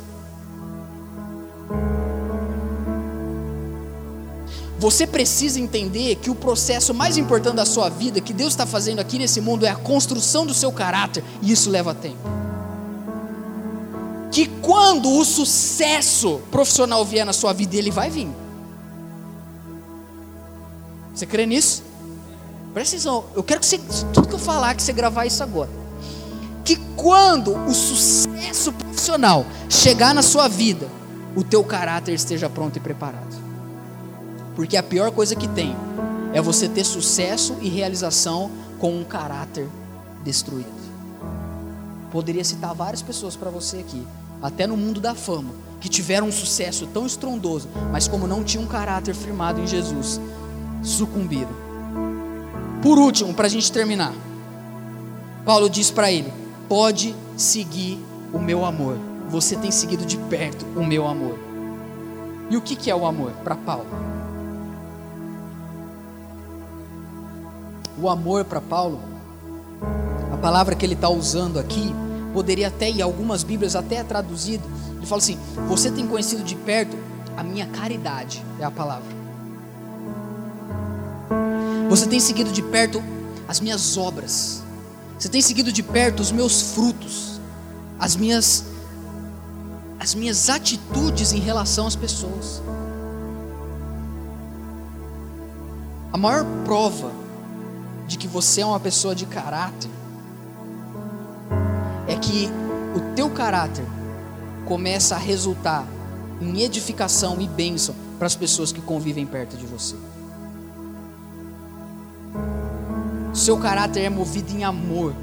Você 4.80 5.07
precisa 5.07 5.61
entender 5.61 6.16
que 6.16 6.30
o 6.30 6.36
processo 6.36 6.93
mais 6.93 7.16
importante 7.16 7.55
da 7.55 7.66
sua 7.66 7.89
vida, 7.89 8.20
que 8.20 8.34
Deus 8.34 8.51
está 8.51 8.66
fazendo 8.66 8.99
aqui 8.99 9.18
nesse 9.18 9.39
mundo, 9.39 9.66
é 9.66 9.70
a 9.70 9.76
construção 9.76 10.45
do 10.45 10.53
seu 10.53 10.72
caráter, 10.72 11.24
e 11.41 11.51
isso 11.51 11.70
leva 11.70 11.93
tempo. 11.93 12.42
Que 14.34 14.47
quando 14.47 15.09
o 15.09 15.23
sucesso 15.23 16.41
profissional 16.51 17.05
vier 17.05 17.25
na 17.25 17.31
sua 17.31 17.53
vida, 17.53 17.77
ele 17.77 17.91
vai 17.91 18.09
vir. 18.09 18.27
Você 21.13 21.25
crê 21.25 21.45
nisso? 21.45 21.84
Presta 22.73 22.95
atenção, 22.95 23.23
eu 23.36 23.43
quero 23.43 23.61
que 23.61 23.67
você, 23.67 23.77
tudo 24.11 24.27
que 24.27 24.34
eu 24.34 24.39
falar, 24.39 24.73
que 24.73 24.84
você 24.84 24.91
gravar 24.91 25.25
isso 25.25 25.41
agora 25.41 25.84
que 26.63 26.77
quando 26.95 27.53
o 27.65 27.73
sucesso 27.73 28.71
profissional 28.71 29.45
chegar 29.69 30.13
na 30.13 30.21
sua 30.21 30.47
vida, 30.47 30.88
o 31.36 31.43
teu 31.43 31.63
caráter 31.63 32.13
esteja 32.13 32.49
pronto 32.49 32.77
e 32.77 32.79
preparado. 32.79 33.34
Porque 34.55 34.77
a 34.77 34.84
pior 34.84 35.11
coisa 35.11 35.36
que 35.36 35.47
tem 35.47 35.75
é 36.34 36.41
você 36.41 36.67
ter 36.69 36.84
sucesso 36.84 37.57
e 37.61 37.67
realização 37.67 38.51
com 38.79 38.95
um 38.97 39.03
caráter 39.03 39.67
destruído. 40.23 40.82
Poderia 42.14 42.43
citar 42.43 42.76
várias 42.76 43.01
pessoas 43.01 43.36
para 43.36 43.49
você 43.49 43.78
aqui, 43.78 44.05
até 44.39 44.68
no 44.68 44.78
mundo 44.78 45.01
da 45.01 45.16
fama, 45.16 45.49
que 45.82 45.89
tiveram 45.89 46.28
um 46.28 46.32
sucesso 46.32 46.86
tão 46.93 47.07
estrondoso, 47.07 47.68
mas 47.91 48.07
como 48.07 48.28
não 48.28 48.43
tinham 48.43 48.66
um 48.66 48.68
caráter 48.68 49.16
firmado 49.16 49.59
em 49.59 49.66
Jesus, 49.66 50.22
sucumbiram. 50.84 51.49
Por 52.84 52.99
último, 52.99 53.34
para 53.34 53.47
a 53.47 53.49
gente 53.49 53.72
terminar, 53.72 54.14
Paulo 55.43 55.68
diz 55.68 55.89
para 55.89 56.11
ele: 56.11 56.32
pode 56.70 57.16
seguir 57.36 57.99
o 58.32 58.38
meu 58.38 58.64
amor. 58.64 58.99
Você 59.30 59.55
tem 59.55 59.72
seguido 59.72 60.05
de 60.05 60.18
perto 60.18 60.68
o 60.76 60.86
meu 60.86 61.07
amor. 61.07 61.39
E 62.47 62.55
o 62.55 62.61
que, 62.61 62.91
é 62.91 62.95
o 62.95 63.07
amor 63.07 63.32
para 63.43 63.55
Paulo? 63.55 63.88
O 67.99 68.07
amor 68.07 68.45
para 68.45 68.61
Paulo, 68.61 68.99
a 70.32 70.38
palavra 70.38 70.76
que 70.76 70.86
ele 70.86 70.93
está 70.93 71.09
usando 71.09 71.57
aqui, 71.57 72.02
poderia 72.34 72.67
até, 72.67 72.89
em 72.89 73.01
algumas 73.01 73.43
Bíblias 73.43 73.75
até 73.75 73.97
é 73.97 74.03
traduzido, 74.03 74.63
ele 74.97 75.05
fala 75.05 75.21
assim: 75.21 75.38
Você 75.67 75.91
tem 75.91 76.07
conhecido 76.07 76.43
de 76.43 76.55
perto 76.55 76.97
a 77.38 77.43
minha 77.43 77.67
caridade, 77.67 78.43
é 78.59 78.63
a 78.63 78.71
palavra. 78.71 79.13
Você 81.89 82.07
tem 82.07 82.19
seguido 82.19 82.51
de 82.51 82.61
perto 82.61 83.01
as 83.47 83.59
minhas 83.59 83.97
obras. 83.97 84.63
Você 85.17 85.29
tem 85.29 85.41
seguido 85.41 85.71
de 85.71 85.84
perto 85.84 86.19
os 86.21 86.31
meus 86.31 86.73
frutos, 86.73 87.39
as 87.99 88.15
minhas 88.15 88.65
as 89.99 90.13
minhas 90.13 90.49
atitudes 90.49 91.31
em 91.31 91.39
relação 91.39 91.88
às 91.88 91.95
pessoas. 91.95 92.61
A 96.11 96.17
maior 96.17 96.45
prova 96.65 97.09
de 98.05 98.17
que 98.17 98.27
você 98.27 98.61
é 98.61 98.65
uma 98.65 98.79
pessoa 98.79 99.15
de 99.15 99.25
caráter 99.25 99.89
é 102.14 102.16
que 102.16 102.49
o 102.95 103.16
teu 103.16 103.30
caráter 103.30 103.86
começa 104.66 105.16
a 105.16 105.18
resultar 105.18 105.86
em 106.39 106.61
edificação 106.61 107.41
e 107.41 107.47
bênção 107.47 107.95
para 108.18 108.28
as 108.28 108.36
pessoas 108.36 108.72
que 108.72 108.82
convivem 108.82 109.26
perto 109.26 109.57
de 109.57 109.66
você. 109.66 109.95
seu 113.34 113.57
caráter 113.57 114.01
é 114.01 114.09
movido 114.09 114.51
em 114.55 114.64
amor. 114.64 115.14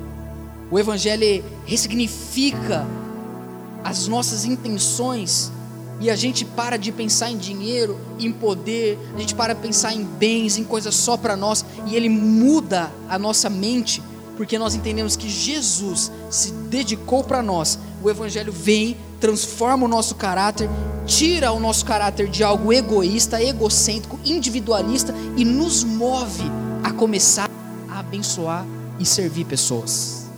O 0.70 0.78
Evangelho 0.78 1.44
ressignifica 1.64 2.86
as 3.84 4.08
nossas 4.08 4.44
intenções 4.44 5.50
e 6.00 6.10
a 6.10 6.16
gente 6.16 6.44
para 6.44 6.76
de 6.76 6.90
pensar 6.90 7.30
em 7.30 7.38
dinheiro, 7.38 7.98
em 8.18 8.32
poder, 8.32 8.98
a 9.14 9.20
gente 9.20 9.34
para 9.34 9.54
de 9.54 9.60
pensar 9.60 9.94
em 9.94 10.04
bens, 10.04 10.58
em 10.58 10.64
coisas 10.64 10.94
só 10.94 11.16
para 11.16 11.36
nós 11.36 11.64
e 11.86 11.94
ele 11.94 12.08
muda 12.08 12.90
a 13.08 13.18
nossa 13.18 13.48
mente 13.48 14.02
porque 14.40 14.58
nós 14.58 14.74
entendemos 14.74 15.16
que 15.16 15.28
Jesus 15.28 16.10
se 16.30 16.50
dedicou 16.50 17.22
para 17.22 17.42
nós. 17.42 17.78
O 18.02 18.08
Evangelho 18.08 18.50
vem, 18.50 18.96
transforma 19.20 19.84
o 19.84 19.88
nosso 19.88 20.14
caráter, 20.14 20.66
tira 21.04 21.52
o 21.52 21.60
nosso 21.60 21.84
caráter 21.84 22.26
de 22.26 22.42
algo 22.42 22.72
egoísta, 22.72 23.42
egocêntrico, 23.42 24.18
individualista 24.24 25.14
e 25.36 25.44
nos 25.44 25.84
move 25.84 26.44
a 26.82 26.90
começar 26.90 27.50
abençoar 27.86 28.64
e 28.98 29.04
servir 29.04 29.44
pessoas. 29.44 30.30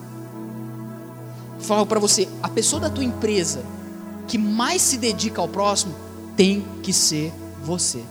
Falo 1.60 1.86
para 1.86 2.00
você, 2.00 2.28
a 2.42 2.48
pessoa 2.48 2.80
da 2.80 2.90
tua 2.90 3.04
empresa 3.04 3.62
que 4.26 4.36
mais 4.36 4.82
se 4.82 4.98
dedica 4.98 5.40
ao 5.40 5.46
próximo 5.46 5.94
tem 6.36 6.66
que 6.82 6.92
ser 6.92 7.32
você. 7.62 8.02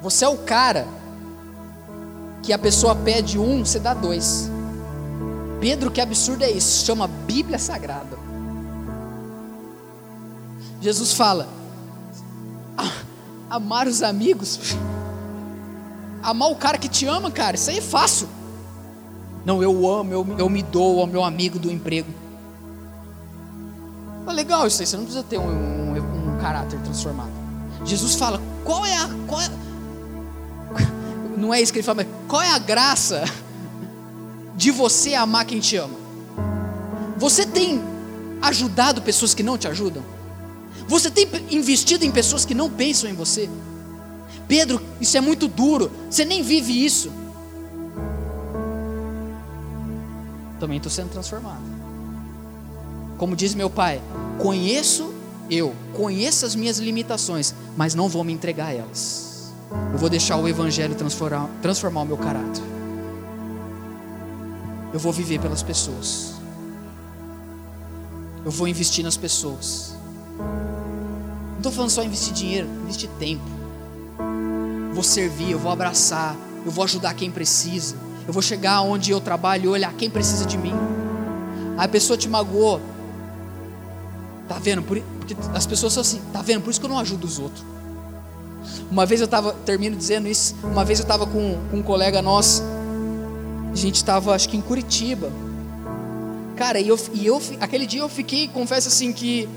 Você 0.00 0.24
é 0.24 0.28
o 0.28 0.38
cara 0.38 1.01
que 2.42 2.52
a 2.52 2.58
pessoa 2.58 2.94
pede 2.94 3.38
um, 3.38 3.64
você 3.64 3.78
dá 3.78 3.94
dois. 3.94 4.50
Pedro, 5.60 5.90
que 5.90 6.00
absurdo 6.00 6.44
é 6.44 6.50
isso? 6.50 6.84
Chama 6.84 7.06
Bíblia 7.06 7.58
Sagrada. 7.58 8.18
Jesus 10.80 11.12
fala: 11.12 11.48
ah, 12.76 12.92
amar 13.50 13.86
os 13.86 14.02
amigos 14.02 14.76
amar 16.22 16.50
o 16.50 16.56
cara 16.56 16.78
que 16.78 16.88
te 16.88 17.06
ama, 17.06 17.30
cara, 17.30 17.56
isso 17.56 17.68
aí 17.68 17.78
é 17.78 17.82
fácil. 17.82 18.28
Não, 19.44 19.62
eu 19.62 19.90
amo, 19.90 20.12
eu, 20.12 20.26
eu 20.38 20.48
me 20.48 20.62
dou 20.62 21.00
ao 21.00 21.06
meu 21.06 21.24
amigo 21.24 21.58
do 21.58 21.70
emprego. 21.70 22.08
É 24.26 24.32
legal 24.32 24.66
isso 24.66 24.80
aí, 24.80 24.86
você 24.86 24.96
não 24.96 25.04
precisa 25.04 25.24
ter 25.24 25.38
um, 25.38 25.42
um, 25.42 26.34
um 26.34 26.38
caráter 26.38 26.78
transformado. 26.80 27.32
Jesus 27.84 28.14
fala, 28.14 28.40
qual 28.64 28.86
é 28.86 28.96
a. 28.96 29.08
Qual 29.26 29.40
é, 29.40 29.50
não 31.42 31.52
é 31.52 31.60
isso 31.60 31.72
que 31.72 31.80
ele 31.80 31.84
fala, 31.84 32.04
mas 32.04 32.06
qual 32.28 32.40
é 32.40 32.52
a 32.52 32.58
graça 32.58 33.24
de 34.54 34.70
você 34.70 35.14
amar 35.14 35.44
quem 35.44 35.58
te 35.58 35.76
ama? 35.76 35.98
Você 37.18 37.44
tem 37.44 37.82
ajudado 38.40 39.02
pessoas 39.02 39.34
que 39.34 39.42
não 39.42 39.58
te 39.58 39.66
ajudam? 39.66 40.04
Você 40.86 41.10
tem 41.10 41.28
investido 41.50 42.04
em 42.04 42.12
pessoas 42.12 42.44
que 42.44 42.54
não 42.54 42.70
pensam 42.70 43.10
em 43.10 43.14
você? 43.14 43.50
Pedro, 44.46 44.80
isso 45.00 45.16
é 45.16 45.20
muito 45.20 45.48
duro, 45.48 45.90
você 46.08 46.24
nem 46.24 46.44
vive 46.44 46.84
isso. 46.84 47.10
Também 50.60 50.76
estou 50.76 50.92
sendo 50.92 51.10
transformado. 51.10 51.62
Como 53.18 53.34
diz 53.34 53.52
meu 53.52 53.68
pai, 53.68 54.00
conheço 54.38 55.12
eu, 55.50 55.74
conheço 55.92 56.46
as 56.46 56.54
minhas 56.54 56.78
limitações, 56.78 57.52
mas 57.76 57.96
não 57.96 58.08
vou 58.08 58.22
me 58.22 58.32
entregar 58.32 58.66
a 58.66 58.74
elas. 58.74 59.31
Eu 59.92 59.98
vou 59.98 60.08
deixar 60.08 60.36
o 60.36 60.48
Evangelho 60.48 60.94
transformar, 60.94 61.48
transformar 61.60 62.02
o 62.02 62.06
meu 62.06 62.16
caráter. 62.16 62.62
Eu 64.92 64.98
vou 64.98 65.12
viver 65.12 65.40
pelas 65.40 65.62
pessoas. 65.62 66.34
Eu 68.44 68.50
vou 68.50 68.68
investir 68.68 69.04
nas 69.04 69.16
pessoas. 69.16 69.94
Não 70.38 71.58
estou 71.58 71.72
falando 71.72 71.90
só 71.90 72.02
investir 72.02 72.32
dinheiro, 72.32 72.68
investir 72.84 73.08
tempo 73.18 73.62
vou 74.92 75.02
servir, 75.02 75.50
eu 75.50 75.58
vou 75.58 75.72
abraçar, 75.72 76.36
eu 76.64 76.70
vou 76.70 76.84
ajudar 76.84 77.14
quem 77.14 77.30
precisa. 77.30 77.96
Eu 78.26 78.32
vou 78.32 78.42
chegar 78.42 78.82
onde 78.82 79.10
eu 79.10 79.20
trabalho 79.20 79.64
e 79.64 79.68
olhar 79.68 79.92
quem 79.94 80.08
precisa 80.08 80.46
de 80.46 80.56
mim. 80.56 80.74
A 81.76 81.88
pessoa 81.88 82.16
te 82.16 82.28
magoou. 82.28 82.80
Tá 84.46 84.58
vendo? 84.60 84.82
Porque 84.82 85.04
as 85.54 85.66
pessoas 85.66 85.92
são 85.92 86.02
assim, 86.02 86.20
tá 86.32 86.40
vendo? 86.40 86.62
Por 86.62 86.70
isso 86.70 86.78
que 86.78 86.86
eu 86.86 86.90
não 86.90 86.98
ajudo 86.98 87.26
os 87.26 87.38
outros. 87.38 87.64
Uma 88.90 89.06
vez 89.06 89.20
eu 89.20 89.26
estava, 89.26 89.52
termino 89.64 89.96
dizendo 89.96 90.28
isso, 90.28 90.54
uma 90.62 90.84
vez 90.84 90.98
eu 90.98 91.04
estava 91.04 91.26
com, 91.26 91.58
com 91.70 91.78
um 91.78 91.82
colega 91.82 92.22
nosso, 92.22 92.62
a 93.72 93.76
gente 93.76 93.96
estava 93.96 94.34
acho 94.34 94.48
que 94.48 94.56
em 94.56 94.60
Curitiba. 94.60 95.30
Cara, 96.56 96.78
e 96.78 96.88
eu, 96.88 96.98
e 97.12 97.26
eu 97.26 97.40
aquele 97.60 97.86
dia 97.86 98.00
eu 98.00 98.08
fiquei, 98.08 98.48
confesso 98.48 98.88
assim, 98.88 99.12
que 99.12 99.48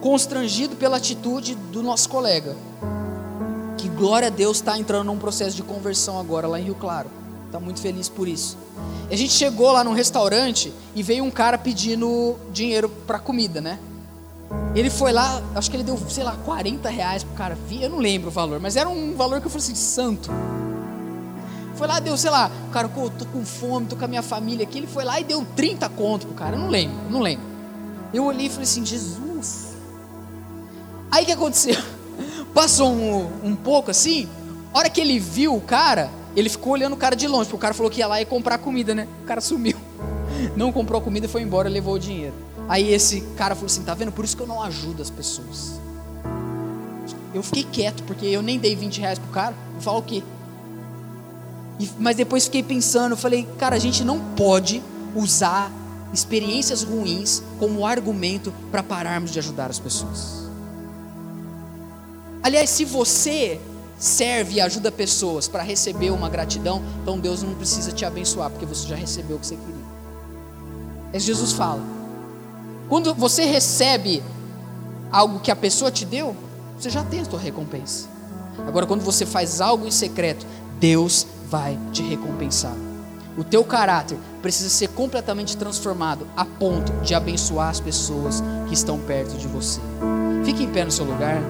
constrangido 0.00 0.76
pela 0.76 0.96
atitude 0.96 1.54
do 1.54 1.82
nosso 1.82 2.08
colega 2.08 2.56
glória 4.00 4.28
a 4.28 4.30
Deus, 4.30 4.56
está 4.56 4.78
entrando 4.78 5.04
num 5.04 5.18
processo 5.18 5.54
de 5.54 5.62
conversão 5.62 6.18
agora 6.18 6.48
lá 6.48 6.58
em 6.58 6.64
Rio 6.64 6.74
Claro. 6.74 7.10
Tá 7.52 7.60
muito 7.60 7.82
feliz 7.82 8.08
por 8.08 8.26
isso. 8.26 8.56
E 9.10 9.14
a 9.14 9.16
gente 9.16 9.34
chegou 9.34 9.70
lá 9.70 9.84
num 9.84 9.92
restaurante 9.92 10.72
e 10.94 11.02
veio 11.02 11.22
um 11.22 11.30
cara 11.30 11.58
pedindo 11.58 12.34
dinheiro 12.50 12.88
para 12.88 13.18
comida, 13.18 13.60
né? 13.60 13.78
Ele 14.74 14.90
foi 14.90 15.12
lá, 15.12 15.42
acho 15.54 15.70
que 15.70 15.76
ele 15.76 15.82
deu, 15.82 15.98
sei 16.08 16.22
lá, 16.22 16.36
40 16.44 16.88
reais 16.88 17.24
pro 17.24 17.34
cara. 17.34 17.58
Eu 17.70 17.90
não 17.90 17.98
lembro 17.98 18.28
o 18.28 18.30
valor, 18.30 18.60
mas 18.60 18.76
era 18.76 18.88
um 18.88 19.14
valor 19.16 19.40
que 19.40 19.46
eu 19.46 19.50
falei 19.50 19.64
assim, 19.64 19.74
santo. 19.74 20.30
Foi 21.74 21.88
lá, 21.88 21.98
deu, 21.98 22.16
sei 22.16 22.30
lá, 22.30 22.50
o 22.68 22.70
cara, 22.70 22.88
pô, 22.88 23.08
tô 23.10 23.24
com 23.26 23.44
fome, 23.44 23.86
tô 23.86 23.96
com 23.96 24.04
a 24.04 24.08
minha 24.08 24.22
família 24.22 24.64
aqui. 24.64 24.78
Ele 24.78 24.86
foi 24.86 25.04
lá 25.04 25.18
e 25.20 25.24
deu 25.24 25.44
30 25.56 25.88
conto 25.88 26.26
pro 26.26 26.36
cara. 26.36 26.56
Eu 26.56 26.60
não 26.60 26.68
lembro, 26.68 26.96
não 27.10 27.20
lembro. 27.20 27.44
Eu 28.12 28.24
olhei 28.24 28.46
e 28.46 28.50
falei 28.50 28.64
assim, 28.64 28.84
Jesus. 28.84 29.70
Aí 31.10 31.22
o 31.22 31.26
que 31.26 31.32
aconteceu? 31.32 31.76
Passou 32.54 32.92
um, 32.92 33.30
um 33.42 33.56
pouco 33.56 33.90
assim, 33.90 34.28
a 34.74 34.78
hora 34.78 34.90
que 34.90 35.00
ele 35.00 35.18
viu 35.18 35.54
o 35.54 35.60
cara, 35.60 36.10
ele 36.36 36.48
ficou 36.48 36.72
olhando 36.74 36.92
o 36.92 36.96
cara 36.96 37.16
de 37.16 37.26
longe, 37.26 37.44
porque 37.44 37.56
o 37.56 37.58
cara 37.58 37.74
falou 37.74 37.90
que 37.90 38.00
ia 38.00 38.06
lá 38.06 38.20
e 38.20 38.24
comprar 38.24 38.58
comida, 38.58 38.94
né? 38.94 39.08
O 39.22 39.26
cara 39.26 39.40
sumiu. 39.40 39.76
Não 40.56 40.70
comprou 40.70 41.00
comida, 41.00 41.28
foi 41.28 41.42
embora, 41.42 41.68
levou 41.68 41.94
o 41.94 41.98
dinheiro. 41.98 42.34
Aí 42.70 42.92
esse 42.94 43.22
cara 43.36 43.56
falou 43.56 43.66
assim: 43.66 43.82
tá 43.82 43.94
vendo? 43.94 44.12
Por 44.12 44.24
isso 44.24 44.36
que 44.36 44.42
eu 44.44 44.46
não 44.46 44.62
ajudo 44.62 45.02
as 45.02 45.10
pessoas. 45.10 45.80
Eu 47.34 47.42
fiquei 47.42 47.64
quieto, 47.64 48.04
porque 48.04 48.26
eu 48.26 48.42
nem 48.42 48.60
dei 48.60 48.76
20 48.76 49.00
reais 49.00 49.18
pro 49.18 49.28
cara. 49.32 49.56
Vou 49.72 49.80
falar 49.80 49.98
o 49.98 50.02
quê? 50.02 50.22
E, 51.80 51.90
mas 51.98 52.16
depois 52.16 52.44
fiquei 52.44 52.62
pensando, 52.62 53.16
falei, 53.16 53.46
cara, 53.58 53.74
a 53.74 53.78
gente 53.78 54.04
não 54.04 54.20
pode 54.36 54.80
usar 55.16 55.72
experiências 56.12 56.84
ruins 56.84 57.42
como 57.58 57.84
argumento 57.84 58.52
para 58.70 58.84
pararmos 58.84 59.32
de 59.32 59.40
ajudar 59.40 59.68
as 59.68 59.80
pessoas. 59.80 60.48
Aliás, 62.40 62.70
se 62.70 62.84
você 62.84 63.60
serve 63.98 64.54
e 64.54 64.60
ajuda 64.60 64.92
pessoas 64.92 65.48
para 65.48 65.64
receber 65.64 66.10
uma 66.10 66.28
gratidão, 66.28 66.82
então 67.02 67.18
Deus 67.18 67.42
não 67.42 67.54
precisa 67.54 67.90
te 67.90 68.04
abençoar, 68.04 68.48
porque 68.48 68.64
você 68.64 68.86
já 68.86 68.94
recebeu 68.94 69.38
o 69.38 69.40
que 69.40 69.46
você 69.46 69.56
queria. 69.56 69.84
É 71.12 71.18
Jesus 71.18 71.52
fala. 71.52 71.99
Quando 72.90 73.14
você 73.14 73.44
recebe 73.44 74.20
algo 75.12 75.38
que 75.38 75.52
a 75.52 75.54
pessoa 75.54 75.92
te 75.92 76.04
deu, 76.04 76.34
você 76.76 76.90
já 76.90 77.04
tem 77.04 77.20
a 77.20 77.24
sua 77.24 77.38
recompensa. 77.38 78.08
Agora, 78.66 78.84
quando 78.84 79.02
você 79.02 79.24
faz 79.24 79.60
algo 79.60 79.86
em 79.86 79.92
secreto, 79.92 80.44
Deus 80.80 81.24
vai 81.48 81.78
te 81.92 82.02
recompensar. 82.02 82.74
O 83.38 83.44
teu 83.44 83.62
caráter 83.62 84.18
precisa 84.42 84.68
ser 84.68 84.88
completamente 84.88 85.56
transformado 85.56 86.26
a 86.36 86.44
ponto 86.44 86.90
de 87.04 87.14
abençoar 87.14 87.68
as 87.68 87.78
pessoas 87.78 88.42
que 88.66 88.74
estão 88.74 88.98
perto 88.98 89.38
de 89.38 89.46
você. 89.46 89.78
Fique 90.44 90.64
em 90.64 90.72
pé 90.72 90.84
no 90.84 90.90
seu 90.90 91.04
lugar. 91.04 91.40